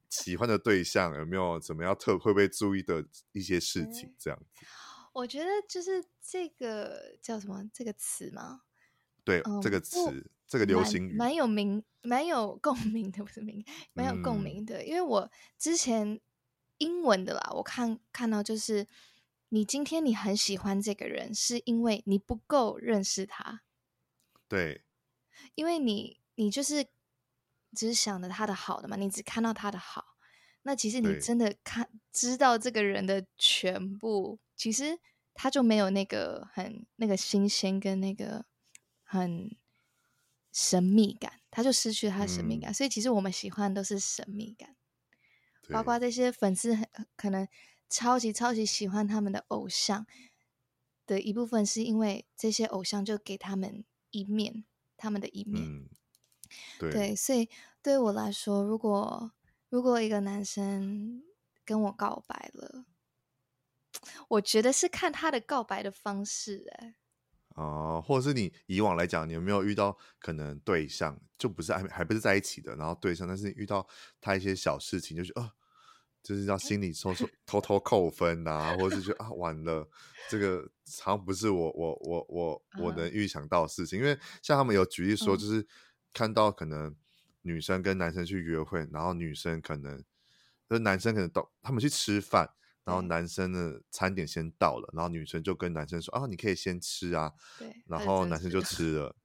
[0.10, 4.66] 喜欢的对象有没有怎么样特会不会注意的一些事情，这样子。
[5.14, 8.62] 我觉得就是这个叫什么这个词吗？
[9.24, 14.78] 对，嗯、这个词，这个流行语，蛮有名，蛮有共鸣的，不是名，蛮有共鸣的。
[14.80, 16.20] 嗯、因为我之前
[16.78, 18.86] 英文的啦，我看看到就是，
[19.56, 23.62] 你今天你很喜欢这个人，是因为你不够认识他。
[24.50, 24.84] 对，
[25.56, 26.84] 因为你你就是
[27.74, 30.18] 只是想着他的好的嘛，你只看到他的好。
[30.64, 35.00] 那其实你真的看知道这个人的全部，其实
[35.34, 38.46] 他就没有那个很那个新鲜跟那个
[39.04, 39.56] 很
[40.52, 42.72] 神秘感，他就失去他的神秘感。
[42.72, 44.76] 嗯、所以其实我们喜欢的都是神秘感，
[45.70, 46.86] 包括这些粉丝很
[47.16, 47.48] 可能
[47.90, 50.06] 超级超级喜欢他们的偶像
[51.06, 54.66] 的一部分，是因为这些偶像就给他们一面，
[54.98, 55.64] 他们的一面。
[55.64, 55.90] 嗯、
[56.80, 57.50] 对，对，所以
[57.82, 59.32] 对我来说，如果
[59.70, 61.24] 如果一个男生
[61.64, 62.86] 跟我告白了，
[64.30, 66.96] 我觉得是看他的告白的方式，哎，
[67.56, 73.88] 哦，或者是你以往来讲，你有没有遇到可能对象就不是还还不是在一起的，然后对象，但是遇到
[74.20, 75.52] 他一些小事情，就是呃，
[76.26, 79.88] 就是要心里偷偷偷偷扣分啊，或者是觉得啊完了，
[80.30, 80.70] 这个
[81.02, 85.66] 好像不是我我我我我能预想到的事情，因为像他们有举例说，就是
[86.12, 86.94] 看到可能。
[87.48, 90.00] 女生跟男生去约会，然后女生可能，
[90.68, 92.50] 就是男生可能到他们去吃饭，
[92.84, 99.16] 然后男生的餐点先到了，然后女生就跟男生说：“啊，你可以先吃啊。”对，然后男生就吃了。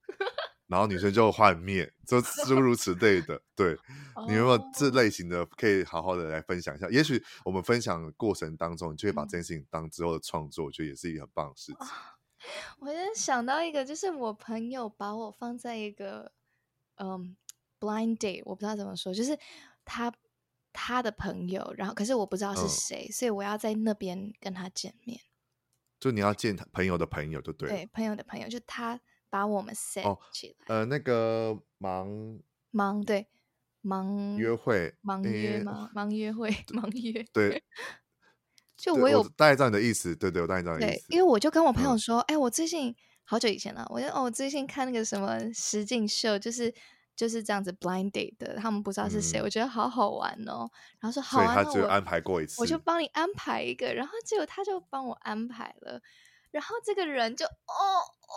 [0.70, 3.42] 然后女生就幻灭，就诸如此类的。
[3.56, 3.76] 对，
[4.28, 6.88] 你有没有这类型的可以好好的来分享一下？
[6.88, 11.76] 也许我们分享的过程当中，你就会把这件事情当之后的创作，我觉得也是一个很棒的事情。
[12.78, 16.30] 我就想到一个，就是我朋友把我放在一个
[16.96, 17.36] 嗯
[17.80, 19.36] blind date，我不知道怎么说，就是
[19.84, 20.12] 他
[20.72, 25.20] 他的朋友，然后可是我不知道是谁，嗯、所以我要在那边跟他见面。
[25.98, 27.68] 就你要见他朋友的朋友，就对。
[27.68, 28.98] 对，朋友的朋友，就他
[29.30, 30.74] 把我们 set 起来。
[30.74, 32.38] 哦、呃，那个忙
[32.70, 33.28] 忙对
[33.80, 35.90] 忙约会，忙约吗？
[35.94, 37.62] 忙约会， 忙约对。
[38.76, 41.06] 就我有大概知道你的意思，对对，我大概知道你的意思。
[41.08, 46.72] 对，因为我就跟我朋友说，哎、嗯，我最近好久以前了，我就哦，我最近看那个什么实境秀，就是
[47.14, 50.66] 就是这样子 blind date 的，他们不知道是谁，嗯、我觉得好好玩哦。
[50.98, 56.00] 然后说好玩，他只有安排过一次，我就帮你安排一个，然后结果他就帮我安排了，
[56.50, 57.50] 然后这个人就哦
[58.28, 58.34] 哦，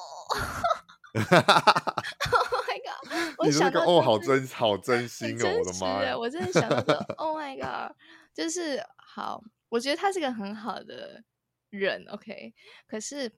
[1.13, 3.35] Oh my god！
[3.37, 6.17] 我想到哦，好真好真心哦，我的妈呀！
[6.17, 7.95] 我真的想到说， Oh my god！
[8.33, 9.43] 就是好。
[9.69, 11.23] 我觉得他是个很好的
[11.71, 12.53] 人，OK，
[12.85, 13.33] 可是，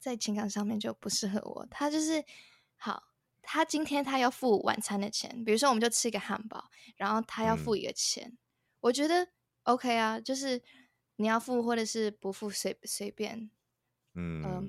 [0.00, 1.64] 在情感上面就不适合我。
[1.70, 2.24] 他就是
[2.76, 3.00] 好，
[3.40, 8.38] 他今天他要付晚餐的钱，比如说我们就吃一个汉堡，然后他要付一个钱，嗯、
[8.80, 9.28] 我觉得
[9.62, 10.60] OK 啊，就是
[11.14, 13.48] 你要付或者是不付随随便，
[14.14, 14.62] 嗯、呃，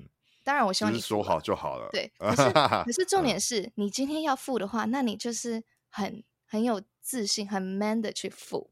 [0.44, 2.12] 当然我希望你说好就好了，对。
[2.18, 2.52] 可是
[2.84, 8.70] 可是重点是你今天要付的话，那你就是很很有自信、很 man 的去付，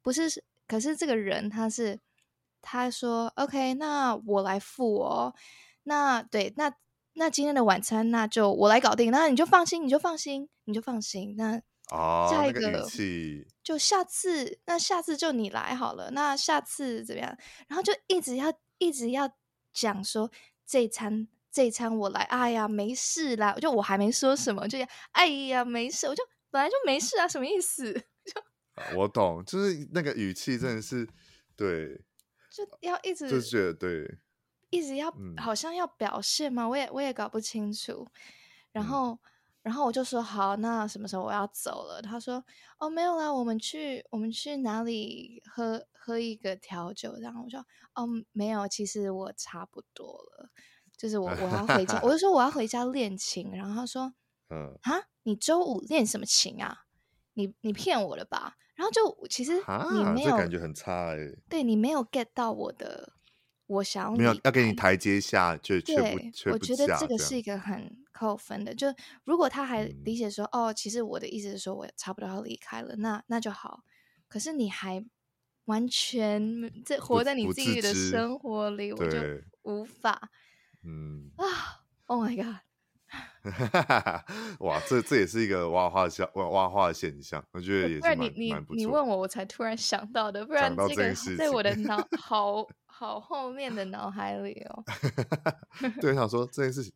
[0.00, 0.44] 不是。
[0.68, 2.00] 可是这个人他是
[2.62, 5.34] 他说 OK，那我来付哦。
[5.82, 6.72] 那对，那
[7.14, 9.10] 那今天的晚餐那就我来搞定。
[9.10, 11.34] 那你就放心，你就放心，你就放心。
[11.36, 11.60] 那
[11.90, 12.88] 哦下一个、哦、
[13.62, 16.10] 就下次，那下次就你来好了。
[16.12, 17.36] 那下次怎么样？
[17.68, 19.28] 然后就一直要一直要
[19.72, 20.30] 讲说
[20.66, 22.22] 这餐这餐我来。
[22.22, 24.78] 哎呀，没事啦，就我还没说什么，就
[25.12, 28.04] 哎呀没事，我就本来就没事啊，什么意思？
[28.96, 31.06] 我懂，就是那个语气真的是，
[31.54, 32.00] 对，
[32.50, 34.18] 就要一直就觉得对，
[34.70, 38.08] 一直要、嗯、好像要表现嘛，我也我也搞不清楚。
[38.72, 39.18] 然后、嗯，
[39.64, 42.00] 然后我就说好，那什么时候我要走了？
[42.00, 42.42] 他说
[42.78, 47.14] 哦，没有啦，我们去我们去哪里喝喝一个调酒？
[47.20, 47.60] 然后我说
[47.94, 50.50] 哦，没有，其实我差不多了，
[50.96, 53.52] 就是我我要回家，我就说我要回家练琴。
[53.52, 54.12] 然后他说
[54.50, 56.86] 嗯啊，你周五练什么琴啊？
[57.34, 58.56] 你你骗我了吧？
[58.74, 59.52] 然后就其实
[59.92, 61.38] 你没有，这感觉很差哎、欸。
[61.48, 63.12] 对，你没有 get 到我的，
[63.66, 68.74] 我想要没有要给你台阶下，就却不却不，我觉得这个是一个很扣分的。
[68.74, 68.88] 就
[69.24, 73.84] 如果他还理解说、嗯，哦，其实我的意思是说我差不多要离开了，那那就好。
[74.28, 75.04] 可是你还
[75.66, 79.18] 完全在活在你自己的生活里，我就
[79.62, 80.30] 无法。
[80.84, 81.44] 嗯啊
[82.06, 82.56] ，Oh my God！
[84.60, 88.16] 哇，这这也是一个挖花的挖挖花的现象，我觉得也是蛮
[88.50, 88.76] 蛮不错。
[88.76, 94.84] 你问我，我才突然想到的， 不然这个在我的脑 好好后面的脑海里哦。
[96.00, 96.92] 对，我想说这件事情，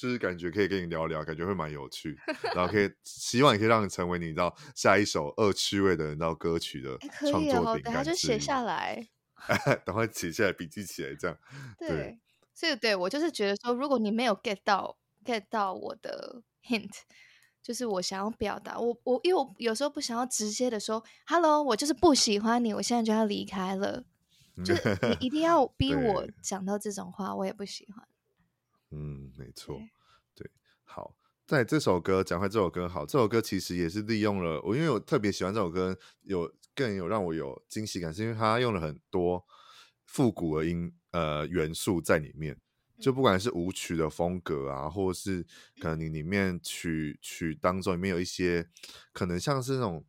[0.00, 2.18] 就是感觉可以跟你聊聊，感觉会蛮有趣，
[2.54, 6.96] 然后可以希望也可以让你成为你知道下一首恶趣味的人道歌曲的
[7.30, 7.92] 创作灵感。
[7.92, 9.06] 等下就 写下来，
[9.84, 11.36] 等会写下来笔记起来，这样
[11.78, 11.88] 对。
[11.88, 12.20] 对，
[12.54, 14.96] 所以对我就是觉得说，如果你没有 get 到。
[15.22, 16.90] get 到我的 hint，
[17.62, 24.02] 就是我想要表达，我我因为我有时候不想要直接的说，hello，我就是不喜欢你，我现在就要离开了，
[24.64, 28.02] 就是你一定要 逼我讲到这种话，我也不喜欢。
[28.90, 29.80] 嗯，没错，
[30.34, 30.50] 对，
[30.84, 31.16] 好，
[31.46, 39.44] 在这首歌讲回这首歌，好，这首歌其实也是利用了我，因为我特别喜欢这首歌，有更有让我有惊喜感，是因为它用了很多
[40.06, 42.56] 复古的音呃元素在里面。
[43.00, 45.42] 就不管是舞曲的风格啊，或者是
[45.80, 48.68] 可能你里面曲曲当中里面有一些
[49.10, 50.04] 可能像是那种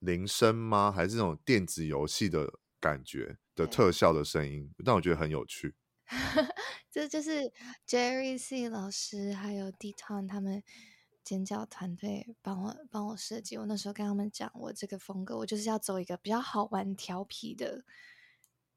[0.00, 0.90] 铃声吗？
[0.90, 5.76] 还是那种电子游戏的感觉的特效的声音，但我觉得很有趣。
[6.90, 7.52] 这就是
[7.86, 10.62] Jerry C 老师还有 D-Ton 他们
[11.24, 13.56] 尖叫团队帮我帮我设计。
[13.56, 17.84] 我那时候跟他们讲，我这个风格我就是要走一个比较好玩调皮的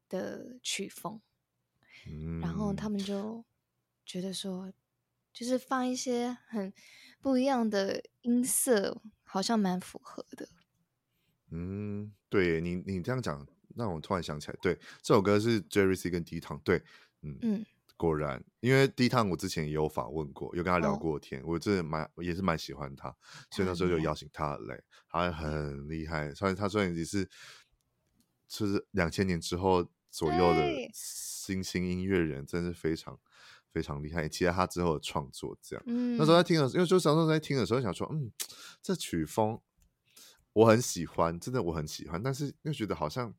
[0.08, 1.22] 的曲风。
[2.40, 3.44] 然后他们就
[4.06, 4.72] 觉得说，
[5.34, 6.72] 就是放一些很
[7.20, 10.48] 不一样的音色，好像蛮符合的。
[11.50, 16.84] 嗯，对你，你这样讲，让我突然想起来，对，这首歌是 Jerry C 跟 D-Ton，对，
[17.26, 17.66] 嗯嗯，
[17.98, 23.14] 果然，因为 D-Ton 我之前也有访问过，有跟他聊过天，哦、我真的蛮也是蛮喜欢他，
[23.52, 24.14] 所以那时候就邀。
[24.14, 27.30] 请他来，他很厉害，虽然他虽然也是，
[28.48, 30.72] 就是两千年之后左右的。
[31.46, 33.20] 新兴音乐人真是非常
[33.72, 35.56] 非常厉害，也期待他之后的创作。
[35.62, 38.32] 这样，嗯，那时候在听的时候，因为就小时候在听的时候想说，嗯，
[38.82, 39.62] 这曲风
[40.54, 43.32] 我很喜欢，真的我很喜欢，但是又觉得好像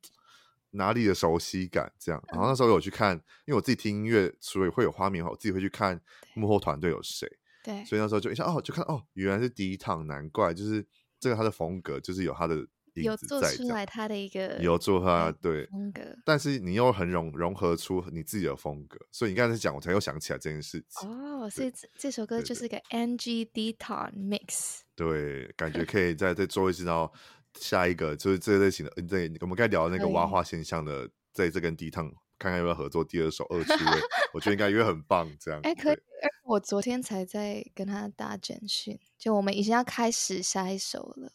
[0.71, 2.23] 哪里的熟悉感这样。
[2.29, 3.15] 然后那时候有去看，
[3.45, 5.99] 因为我自己听音乐，所以会有画面，我自己会去看
[6.35, 7.27] 幕后团队有谁。
[7.63, 10.85] 对，所以那时候就一下哦，就看哦，原来是 D-Town，难怪就是
[11.19, 21.49] 这个他的风格就是有他的有做出来他的一个有做他对风格，但是你又很融融合出你自己的风格，所以你刚才讲，我才又想起来这件事情哦。
[21.49, 27.11] 所以这这首歌就是个 NG D-Town mix，对，感觉可以再再做一次，然后
[27.59, 34.01] 下一个就是这类型的，对，我们该聊那个挖化现象的，在这跟 D-Town 看看要不要合作第二首二区位，
[34.33, 35.59] 我觉得应该也会很棒，这样。
[35.63, 35.97] 哎，可以。
[36.43, 41.33] 我昨天才在跟他打简讯，就我们已经要开始下一首了。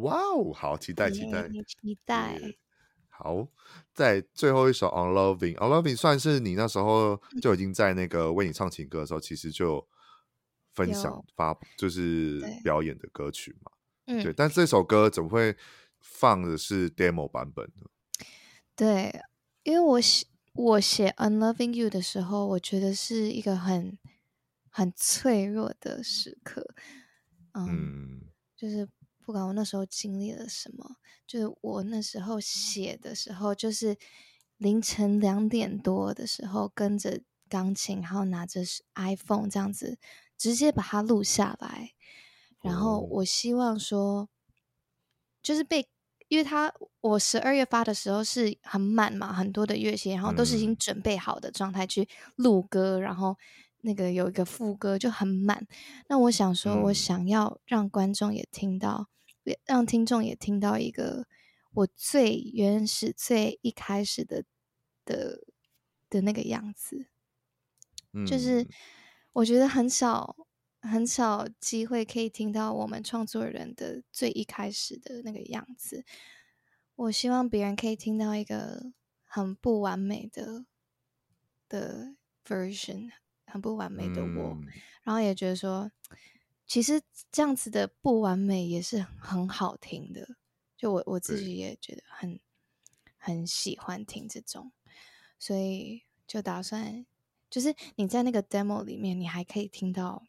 [0.00, 2.40] 哇哦，好期待，期待，期待。
[3.08, 3.46] 好，
[3.94, 9.86] 在最后一首《Unloving》，《Unloving》算是你那时候就已经在那个为你唱情歌的时候，其实就
[10.74, 13.70] 分享发就是表演的歌曲嘛。
[14.06, 14.32] 嗯，对。
[14.32, 15.56] 但这首歌怎么会
[16.00, 17.86] 放的是 demo 版本呢？
[18.74, 19.22] 对，
[19.62, 23.98] 因为我写我写《Unloving You》的时候，我觉得是一个很。
[24.68, 26.74] 很脆弱的时刻，
[27.54, 28.20] 嗯，嗯，
[28.54, 28.86] 就是
[29.24, 30.96] 不管我那时候经历了什么，
[31.26, 33.96] 就是我那时候写的时候，就是
[34.58, 38.60] 凌晨两点多的时候，跟着钢琴，然后拿着
[38.96, 39.96] iPhone 这样子，
[40.36, 41.94] 直接把它录下来。
[42.66, 44.28] 然后我希望说，
[45.42, 45.88] 就是被，
[46.28, 53.36] 因为他我十二月发的时候是很满嘛，很多的乐器，然后都是已经准备好的状态去录歌，然后。
[53.82, 55.64] 那个有一个副歌就很满，
[56.08, 59.06] 那我想说，我想要让观众也听到，
[59.44, 61.28] 嗯、让听众也听到一个
[61.72, 64.42] 我最原始、最一开始的
[65.04, 65.44] 的
[66.10, 67.06] 的那个样子，
[68.12, 68.66] 嗯、就是
[69.34, 70.34] 我觉得很少
[70.86, 76.04] 很少机会可以听到我们创作人的最一开始的那个样子。
[76.94, 78.92] 我希望别人可以听到一个
[79.24, 80.64] 很不完美的
[81.68, 82.14] 的
[82.44, 83.10] version。
[83.48, 84.66] 很不完美的我，嗯、
[85.04, 85.92] 然后也觉得说，
[86.66, 90.36] 其实这样子的不完美也是很好听的。
[90.76, 92.40] 就我我自己也觉得很
[93.16, 94.72] 很喜欢听这种，
[95.38, 97.06] 所以就打算，
[97.48, 100.26] 就是你在那个 demo 里面，你还可以听到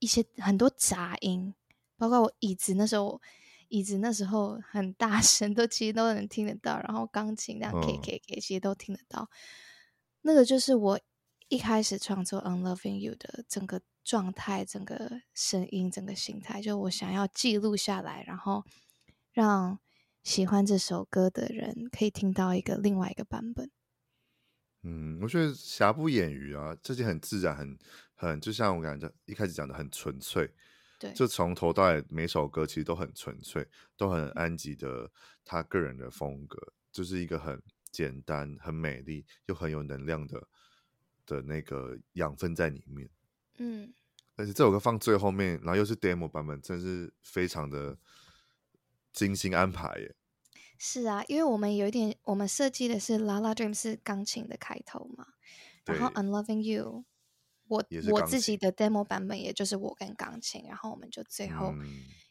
[0.00, 1.54] 一些很多杂音，
[1.96, 3.22] 包括我椅子那时候，
[3.68, 6.80] 椅子那时候很大声， 都其实都能听得到。
[6.80, 9.22] 然后钢琴那样 K K K，其实都听得到。
[9.22, 9.28] 嗯、
[10.22, 11.00] 那个就是我。
[11.52, 18.64] 一开始创作《Unloving You》的整个状态、整个声音、整个形态，就我想要记录下来，然后
[19.32, 19.80] 让
[20.22, 23.68] 喜欢这首歌的人可以听到一个另外一个版本。
[24.82, 27.78] 嗯，我觉得瑕不掩瑜啊，这些很自然，很
[28.14, 30.52] 很就像我感觉一开始讲的很纯粹。
[30.98, 33.66] 对，就从头到尾每首歌其实都很纯粹，
[33.96, 35.10] 都很安吉的
[35.44, 40.48] 他个人的风格，就是一个很简单、很美丽又很有能量的。
[41.26, 43.08] 的那个养分在里面，
[43.58, 43.94] 嗯，
[44.34, 47.96] 而且这首歌放最后面，然后又是 demo 版本，真是非常的
[49.12, 50.16] 精心安排耶。
[50.82, 55.26] 是啊，因为我们有一点，我们设计的是《La La Dream》是钢琴的开头嘛，
[55.84, 57.04] 然后《Unloving You》，
[57.68, 61.74] 我我自己的 demo 版本也就是我跟钢琴，然后我们就最后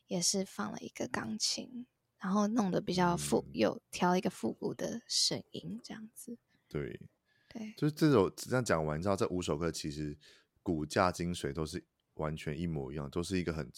[0.07, 1.85] 也是放了一个钢琴，嗯、
[2.17, 6.37] 然后弄得比较复，嗯、有调一个复古的声音，这样子，
[6.67, 6.99] 对。
[7.51, 10.15] 对，就是这首这样讲完之后，这五首歌其实
[10.61, 11.83] 骨架精髓都是
[12.13, 13.71] 完全一模一样，都是一个很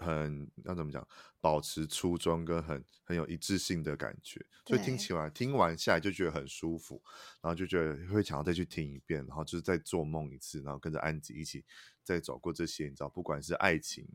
[0.00, 1.06] 很要怎么讲，
[1.40, 7.02] 保持初衷跟很很有一致性的感觉，所以听起来听完下来就觉得很舒服，
[7.40, 11.64] 然后就觉得会想要再去听一遍，然后就是再做梦一次，然后跟着安吉一起
[12.02, 14.06] 再走过这些，你知道，不管是爱情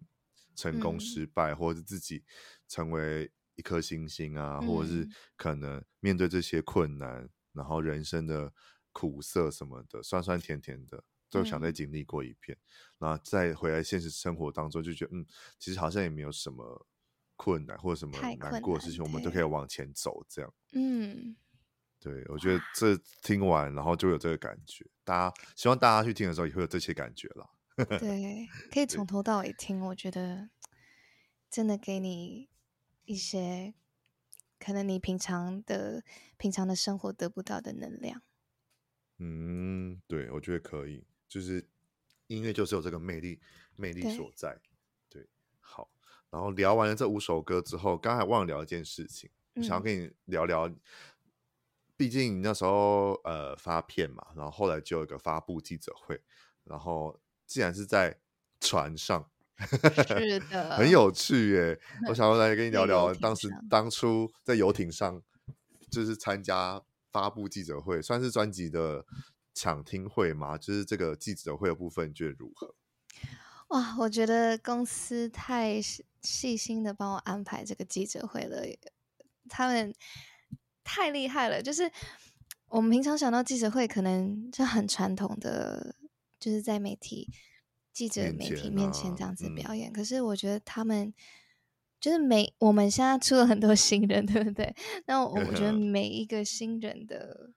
[0.56, 2.24] 成功失败，嗯、或者是自己
[2.68, 7.30] 成为一颗星星啊，嗯、或者是可能面对这些困难。
[7.56, 8.52] 然后人生的
[8.92, 12.62] 苦涩什么的，酸酸甜甜的，都想再经历过一遍，嗯、
[13.00, 15.26] 然后再回来现实生活当中，就觉得嗯，
[15.60, 16.88] 其实好像也没有什么
[17.36, 20.54] 困难或者什么难过的事情，我们都可以往前走，这样。
[20.74, 21.36] 嗯，
[22.00, 24.86] 对，我觉得这听完，然后就有这个感觉。
[25.04, 27.50] 大家希望大家去听的时候也会有这些感觉啦。
[28.00, 30.50] 对，可以从头到尾听，我觉得
[31.50, 32.50] 真的给你
[33.06, 33.74] 一些。
[34.58, 36.02] 可能你平常的
[36.38, 38.24] 平常的生活得不到的能量，
[39.20, 41.06] 嗯，对，我觉得可以，
[41.36, 41.62] 就是
[42.28, 43.42] 音乐就是有这个魅力，
[43.76, 44.58] 魅力所在，
[45.10, 45.28] 对，对，
[45.60, 45.90] 好，
[46.30, 50.74] 然后聊完了这五首歌之后，刚才忘了聊一件事情，想要跟你聊聊
[51.98, 56.22] 毕竟那时候呃发片嘛，然后后来就有一个发布记者会，
[56.64, 58.18] 然后既然是在
[58.62, 59.30] 船上，
[60.08, 61.78] 是的，很有趣耶。
[62.08, 65.22] 我想要来跟你聊聊当时当初在游艇上，
[65.92, 66.82] 就是参加
[67.12, 69.06] 发布记者会，算是专辑的
[69.56, 72.76] 抢听会吗，就是这个记者会的部分，你觉得如何？
[73.70, 75.82] 哇，我觉得公司太
[76.22, 78.62] 细心的帮我安排这个记者会了，
[79.50, 79.96] 他们
[80.84, 81.64] 太厉害了。
[81.64, 81.90] 就是
[82.68, 85.96] 我们平常想到记者会，可能就很传统的，
[86.40, 87.32] 就是在媒体
[87.92, 89.88] 记者媒体面前这样子表演。
[89.88, 91.12] 啊嗯、可是我觉得他们
[92.00, 94.76] 就是每我们现在出了很多新人，对不对？
[95.08, 97.52] 那我觉得 每一个新人的，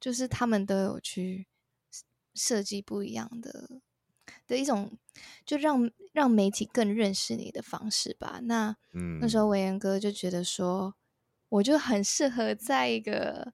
[0.00, 1.46] 就是他们都有去
[2.34, 3.82] 设计不一样的。
[4.46, 4.96] 的一种，
[5.44, 8.40] 就让让媒体更认识你的方式吧。
[8.44, 10.94] 那、嗯、那时候维言哥就觉得说，
[11.48, 13.52] 我就很适合在一个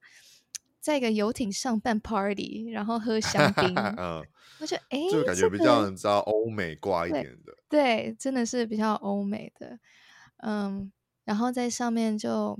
[0.81, 3.75] 在一个游艇上办 party，然后喝香槟。
[3.97, 4.23] 嗯，
[4.61, 8.13] 我觉得哎，就感觉比较你知道欧美挂一点的对。
[8.13, 9.79] 对，真的是比较欧美的。
[10.39, 10.93] 嗯，
[11.25, 12.59] 然后在上面就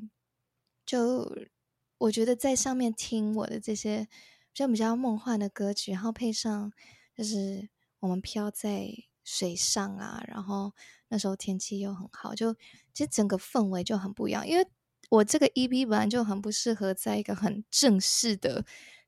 [0.85, 1.37] 就
[1.99, 4.07] 我觉得在上面听我的这些
[4.53, 6.73] 比较比较梦幻的歌曲，然后配上
[7.17, 7.69] 就是。
[8.01, 8.91] 我们飘在
[9.25, 10.73] 水上啊，然后
[11.09, 12.53] 那时候天气又很好，就
[12.93, 14.47] 其实整个氛围就很不一样。
[14.47, 14.65] 因为
[15.09, 18.65] 我这个 EP 本来就很不适合在一个很正式的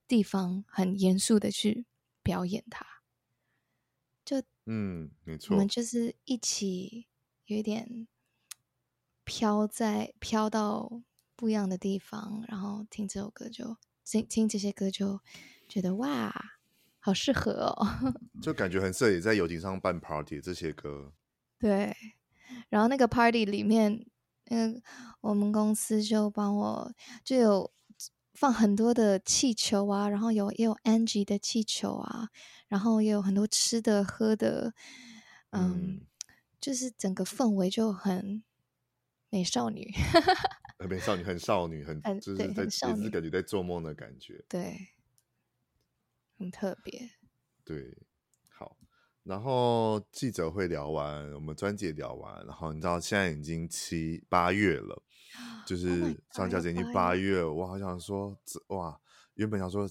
[0.08, 1.84] 地方，很严肃的去
[2.22, 2.84] 表演它。
[4.24, 7.06] 就嗯，没错，我们就是一起
[7.44, 8.08] 有一点
[9.22, 11.02] 飘在飘到
[11.38, 15.20] 不一样的地方，然后听这首歌就，听听这些歌，就
[15.68, 16.34] 觉得哇。
[17.00, 17.86] 好适合哦，
[18.42, 21.12] 就感觉很适合在游艇上办 party 这些歌。
[21.58, 21.96] 对，
[22.68, 24.04] 然后那个 party 里面，
[24.46, 24.82] 嗯，
[25.20, 26.92] 我们公司就帮我
[27.24, 27.72] 就有
[28.34, 32.28] 放很多的气球啊，然后有也有 Angie 的气球啊，
[32.66, 34.74] 然后也有很多吃的喝的，
[35.50, 36.00] 嗯，嗯
[36.60, 38.42] 就是整个氛围就很
[39.30, 39.94] 美少女，
[40.78, 44.88] 很美少女，很少女，很就是在也是感觉在做梦的感觉，对。
[46.38, 47.10] 很特别，
[47.64, 47.98] 对，
[48.48, 48.76] 好，
[49.24, 55.02] 然后记者会聊完，我们专辑也聊完，然后你知道现在已经七八月了，
[55.66, 58.96] 就 是上架已经八月，我好想说，哇，
[59.34, 59.84] 原本想说，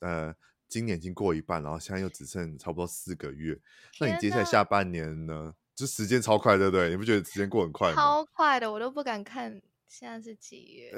[0.00, 0.34] 呃，
[0.68, 3.56] 今年已经过一半，然后现在又只剩差不多四个月，
[4.00, 5.54] 那你接下来下半年呢？
[5.76, 6.90] 就时间超快，对不对？
[6.90, 7.94] 你不觉得时间过很快吗？
[7.94, 9.62] 超快的，我都不敢看
[9.92, 10.94] 现在是几月。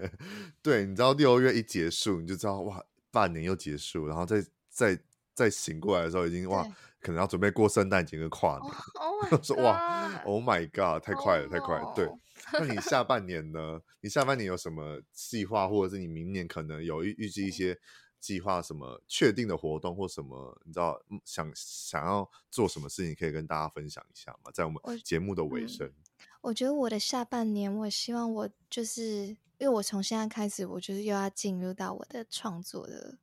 [0.62, 2.84] 对，你知道六月一结束，你就知道哇。
[3.10, 4.96] 半年又结束，然后再再
[5.32, 6.62] 再醒过来的时候，已经哇，
[7.00, 8.70] 可能要准备过圣诞节跟跨年。
[9.00, 11.90] Oh, 说哇，Oh my God，太快了，oh, 太快了。
[11.96, 12.06] 对，
[12.52, 13.80] 那你下半年呢？
[14.02, 17.76] 你下半年有什么计划，或者是你明年可能有预预计一些
[18.20, 20.60] 计划，什么确定的活动或什么？
[20.66, 24.50] 你知道想想要做什么事情，可以跟大家分享一下吗？
[24.52, 25.94] 在我们节目的尾声，嗯，
[26.40, 29.36] 我觉得我的下半年，我希望我就是。
[29.60, 33.18] 因为我从现在开始，我就是又要进入到我的创作的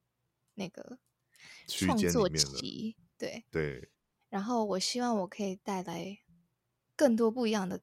[0.55, 0.99] 那个
[1.65, 3.89] 创作期，对对。
[4.27, 6.17] 然后我希望我可以带来
[6.93, 7.79] 更多不一样的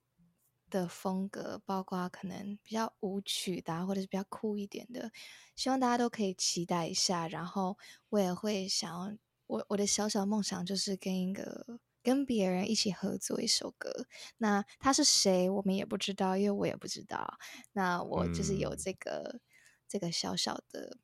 [0.68, 5.10] 的风格，包括可能比较舞曲的，或者是比较酷一点的，
[5.56, 7.26] 希望大家都可以期待一下。
[7.26, 7.78] 然后
[8.10, 9.16] 我也会想要，
[9.46, 11.80] 我我的小小梦想就是跟一个。
[12.02, 14.06] 跟别人一起合作一首歌，
[14.38, 17.38] 那他是谁，我们也不知道，因为我也不知道。
[17.72, 19.40] 那我就是有这个、嗯、
[19.86, 20.98] 这个小小的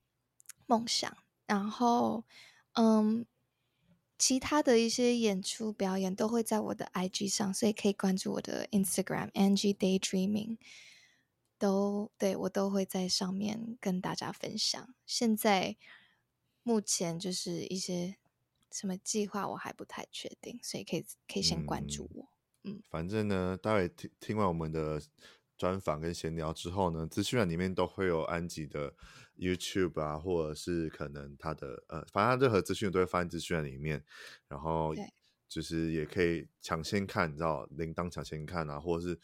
[0.67, 2.25] 梦想，然后
[2.73, 3.25] 嗯，
[4.19, 10.59] 其他的一些演出表演都会在我的 IG 上，所以可以关注我的 Instagram Angie Daydreaming，
[11.59, 14.95] 都对我都会在上面跟大家分享。
[15.07, 15.77] 现在
[16.63, 18.17] 目前就是一些。
[18.71, 22.29] 什么计划我还不太确定，所以可以可以先关注我。
[22.65, 25.01] 嗯，嗯，反正呢，待会听听完我们的
[25.57, 28.95] 专访跟闲聊之后呢，资讯栏里面都会有安吉的
[29.37, 34.05] YouTube 啊，或者是可能他的呃，反正他任何资讯都会放在资讯栏里面。
[34.49, 34.95] 然后
[35.49, 39.19] 就是也可以抢先看，你知道铃铛抢先看啊，或者是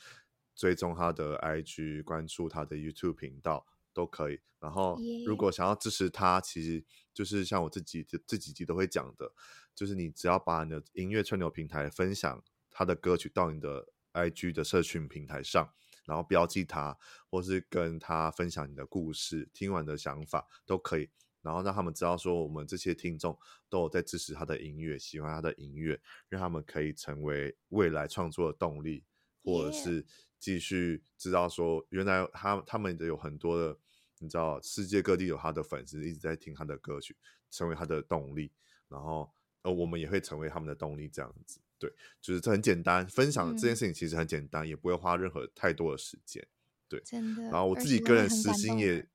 [0.54, 3.66] 追踪他的 IG，关注他的 YouTube 频道。
[3.94, 4.40] 都可以。
[4.58, 9.32] 然后，如果想要支持他，其实就是像我自己这这几集都会讲的，
[9.74, 15.72] 就是你只要把你的音乐串流平台分享他的歌曲到你的 IG 的社群平台上，
[16.06, 16.98] 然后标记他，
[17.30, 21.10] 或是跟他分享你的故事、听完的想法都可以，
[21.42, 23.38] 然后让他们知道说我们这些听众
[23.68, 29.04] 都有在支持他的音乐，喜欢他的音乐，让他们可以成为未来创作的动力，
[29.42, 30.06] 或者是
[30.44, 33.78] 继续知道说原来他他们的有很多的。
[34.20, 37.14] 你知道世界各地有他的粉丝一直在听他的歌曲，
[37.50, 38.50] 成为他的动力，
[38.88, 39.30] 然后
[39.62, 41.60] 呃我们也会成为他们的动力，这样子。
[41.78, 41.92] 对，
[42.22, 46.46] 就是这很简单，分享这件事情其实很简单，嗯、也不会花任何太多的时间。
[46.88, 47.42] 对，真的。
[47.42, 49.06] 然后我自己个人私心也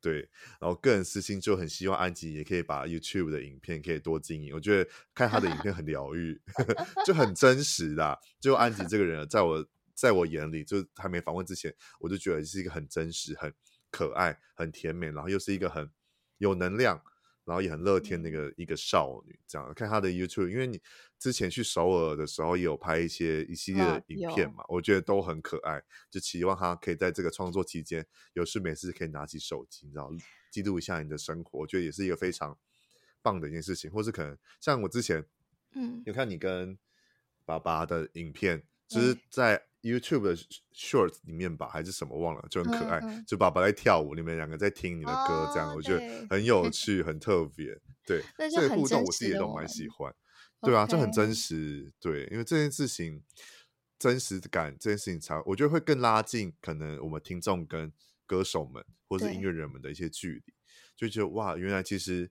[0.00, 0.28] 对，
[0.58, 4.54] 然后个人私心就很希望安吉也可以把 YouTube 的影片可以多经营。
[4.54, 6.40] 我觉得看他的影片很疗愈，
[7.04, 8.18] 就很真实的。
[8.40, 9.64] 就安吉这个人，在我
[9.96, 13.52] 在我眼里，就还没访问之前，我就觉得是一个很真实、很
[13.90, 15.90] 可爱、很甜美，然后又是一个很
[16.38, 17.02] 有能量。
[17.46, 20.82] 然后也很乐天的一个一个少女，这样看她的 YouTube，因为你
[21.16, 25.80] 之前去首尔的时候也有拍一些一系列的影片嘛，我觉得都很可爱，
[26.10, 30.10] 就期望她可以在这个创作期间有事没事可以拿起手机，你知道
[30.50, 32.58] 记录一下你的生活，我觉得也是一个非常
[33.22, 35.24] 棒的一件事情，或是可能像我之前，
[35.76, 36.76] 嗯，有看你跟
[37.44, 39.68] 爸爸的影片，就是在。
[39.92, 40.36] YouTube 的
[40.74, 42.98] Shorts 里面吧，还是什么忘了，就很可爱。
[42.98, 47.78] 嗯嗯、就爸爸在跳舞，你们两个在听你的歌，这样、哦、我觉得很有 趣，很特别。
[48.04, 50.14] 对，这个互动我自己也都蛮喜欢。
[50.62, 51.92] 对啊，就很真实。
[52.00, 53.22] 对，因为这件事情
[53.98, 57.92] 真实感，这件事情才我觉得会更拉近可能我们听众跟
[58.26, 60.54] 歌手们或是音乐人们的一些距离。
[60.96, 62.30] 就觉得哇，原来其实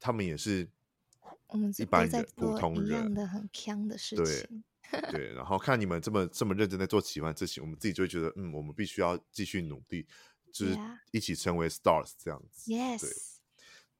[0.00, 0.70] 他们也是
[1.48, 4.64] 我们一般人、普通人的很锵的事情。
[5.10, 5.32] 对。
[5.34, 10.06] 然后看你们这么这么认真在做奇幻之行，我们自己就会觉得，嗯，我们必须要继续努力，
[10.52, 10.76] 就是
[11.10, 12.70] 一起成为 stars 这样子。
[12.70, 13.00] Yes，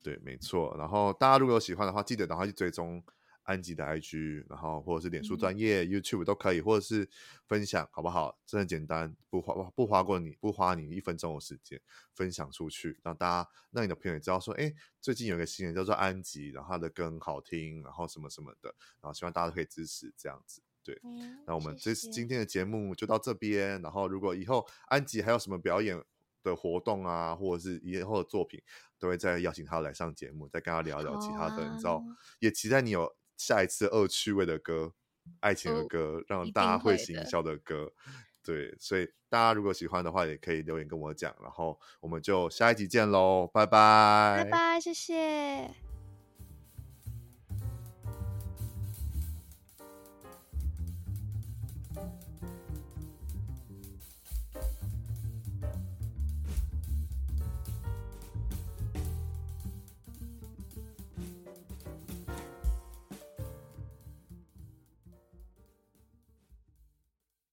[0.02, 0.74] 对，对，没错。
[0.78, 3.02] 然后大家如果有喜欢的话，记得赶快去追踪
[3.42, 7.08] 安吉的 IG，然后或者是脸书专业、嗯、YouTube 都可以，或者是
[7.46, 8.38] 分享，好不好？
[8.44, 11.80] 真的简单，不花不花过你不花你一分钟的时间，
[12.12, 14.70] 分享出去，让大家让你的朋友也知道说，哎，
[15.00, 18.68] 最近有一个新人叫做安吉，然后他的歌很好听，然后什么什么的，
[19.00, 20.60] 然后希望大家都可以支持这样子。
[20.82, 20.98] 对，
[21.46, 23.80] 那我们这次今天的节目就到这边。
[23.82, 26.02] 然后，如果以后安吉还有什么表演
[26.42, 28.62] 的活动啊，或者是以后的作品，
[28.98, 31.62] 都会再邀请他来上节目，再跟他聊聊其他的。
[31.64, 32.02] 啊、你知道，
[32.38, 34.94] 也期待你有下一次恶趣味的歌、
[35.40, 37.92] 爱情的歌，哦、让大家会心一笑的歌。
[38.42, 41.34] 对，所以大家如果喜欢的话，也可以留言跟我讲。
[41.42, 45.87] 然后我们就下一集见喽，拜拜，拜拜，谢谢。